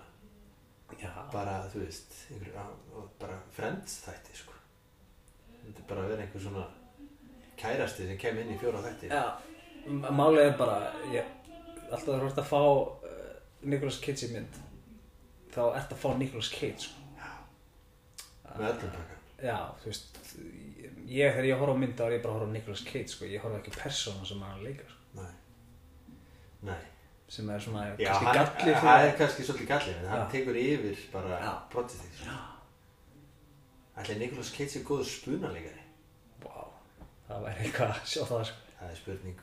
Já, 1.00 1.10
bara, 1.32 1.54
þú 1.72 1.80
veist, 1.82 2.12
einhverju, 2.30 3.02
bara 3.20 3.34
friends 3.52 3.96
þætti, 4.04 4.36
sko. 4.38 4.52
Það 5.48 5.64
myndi 5.64 5.82
bara 5.88 6.04
vera 6.08 6.22
einhver 6.22 6.42
svona 6.44 6.62
kærasti 7.58 8.06
sem 8.08 8.18
kem 8.20 8.38
inn 8.40 8.52
í 8.54 8.58
fjóra 8.60 8.82
þætti. 8.84 9.10
Já, 9.10 9.24
m- 9.90 10.06
málið 10.16 10.44
er 10.46 10.54
bara 10.60 10.76
ég, 11.12 11.32
alltaf 11.90 12.06
þú 12.06 12.28
ert 12.28 12.40
að 12.44 12.48
fá 12.52 12.60
uh, 12.62 13.34
Nicolas 13.66 13.98
Cage 14.04 14.28
í 14.28 14.30
mynd 14.36 14.60
þá 15.54 15.60
ert 15.80 15.92
að 15.96 16.00
fá 16.04 16.08
Nicolas 16.20 16.52
Cage 16.54 16.86
sko. 16.86 17.02
Með 18.54 18.70
öllum 18.70 18.94
pakkan. 18.94 19.22
Já, 19.44 19.58
þú 19.82 19.90
veist 19.90 20.18
ég, 21.10 21.32
þegar 21.34 21.48
ég 21.50 21.58
horf 21.64 21.74
á 21.74 21.80
mynd 21.82 21.96
þá 21.98 22.04
er 22.06 22.16
ég 22.20 22.24
bara 22.24 22.36
að 22.36 22.38
horfa 22.38 22.52
á 22.52 22.54
Nicolas 22.54 22.84
Cage 22.86 23.10
sko. 23.16 23.26
ég 23.34 23.42
horf 23.42 23.58
ekki 23.58 23.74
persóna 23.80 24.28
sem 24.30 24.44
hann 24.46 24.62
leikar 24.62 24.92
sko. 24.94 25.18
Nei. 25.18 25.32
Nei. 26.70 26.82
Sem 27.34 27.48
er 27.50 27.62
svona 27.64 27.84
Já, 27.98 28.10
kannski 28.10 28.26
hann, 28.26 28.36
galli 28.38 28.74
það 28.74 28.96
er 28.96 29.00
fyrir 29.04 29.16
kannski 29.20 29.46
svolítið 29.48 29.70
gallið, 29.72 29.96
en 30.02 30.12
hann 30.12 30.28
tekur 30.32 30.58
yfir 30.60 31.00
bara 31.12 31.38
Já. 31.42 31.52
projektið. 31.72 32.18
Sko. 32.20 32.36
Ætli 34.02 34.18
Nicolas 34.20 34.52
Cage 34.54 34.78
er 34.80 34.84
góður 34.88 35.08
spunalegari? 35.10 35.82
Vá, 36.44 36.54
það 37.28 37.44
væri 37.48 37.64
eitthvað 37.66 37.92
að 37.94 38.06
sjá 38.12 38.22
það 38.30 38.46
sko. 38.50 38.60
Það 38.78 38.90
er 38.92 39.00
spurning. 39.00 39.42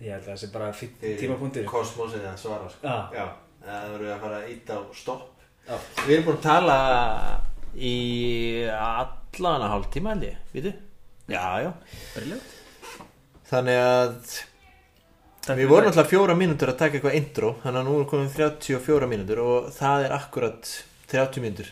ég 0.00 0.12
held 0.14 0.22
að 0.24 0.28
það 0.30 0.40
sé 0.42 0.50
bara 0.54 0.72
fyrir 0.72 0.94
Fyrir 1.00 1.18
tímapunktur 1.20 1.66
Kosmosið 1.68 2.26
að 2.30 2.38
svara, 2.40 2.68
sko. 2.72 2.86
Já. 2.86 3.20
Já. 3.20 3.26
Það 3.60 3.90
verður 3.94 4.12
að 4.14 4.20
fara 4.24 4.36
að 4.40 4.52
íta 4.54 4.78
á 4.80 4.82
stopp. 4.96 5.42
Já. 5.66 5.74
Við 6.06 6.14
erum 6.14 6.28
búin 6.30 6.38
að 6.38 6.46
tala 6.46 6.76
í 7.76 7.96
allan 8.74 9.66
að 9.66 9.72
hálf 9.74 9.90
tíma 9.92 10.14
held 10.14 10.24
ég, 10.30 10.38
vitu? 10.54 10.72
Já, 11.30 11.44
já. 11.62 11.70
Brilliant 12.14 12.56
Þannig 13.50 13.78
að 13.82 14.38
við 15.48 15.66
vorum 15.70 15.90
alltaf 15.90 16.10
fjóra 16.10 16.36
mínútur 16.36 16.72
að 16.72 16.80
taka 16.84 16.98
eitthvað 16.98 17.18
intro 17.18 17.56
þannig 17.62 17.80
að 17.80 17.88
nú 17.88 17.98
er 17.98 18.08
komin 18.10 18.32
34 18.34 19.10
mínútur 19.10 19.42
og 19.44 19.68
það 19.74 20.06
er 20.06 20.16
akkurat 20.20 20.72
30 21.10 21.44
mínútur 21.44 21.70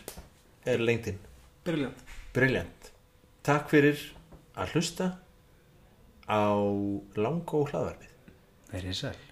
er 0.69 0.81
lengdin. 0.83 1.19
Brilliant 1.65 2.05
Briljant. 2.29 2.91
Takk 3.41 3.71
fyrir 3.71 4.01
að 4.53 4.75
hlusta 4.75 5.07
á 6.29 6.53
langó 7.17 7.63
hlaðvarpið. 7.71 8.13
Verið 8.69 8.97
sæl 8.99 9.28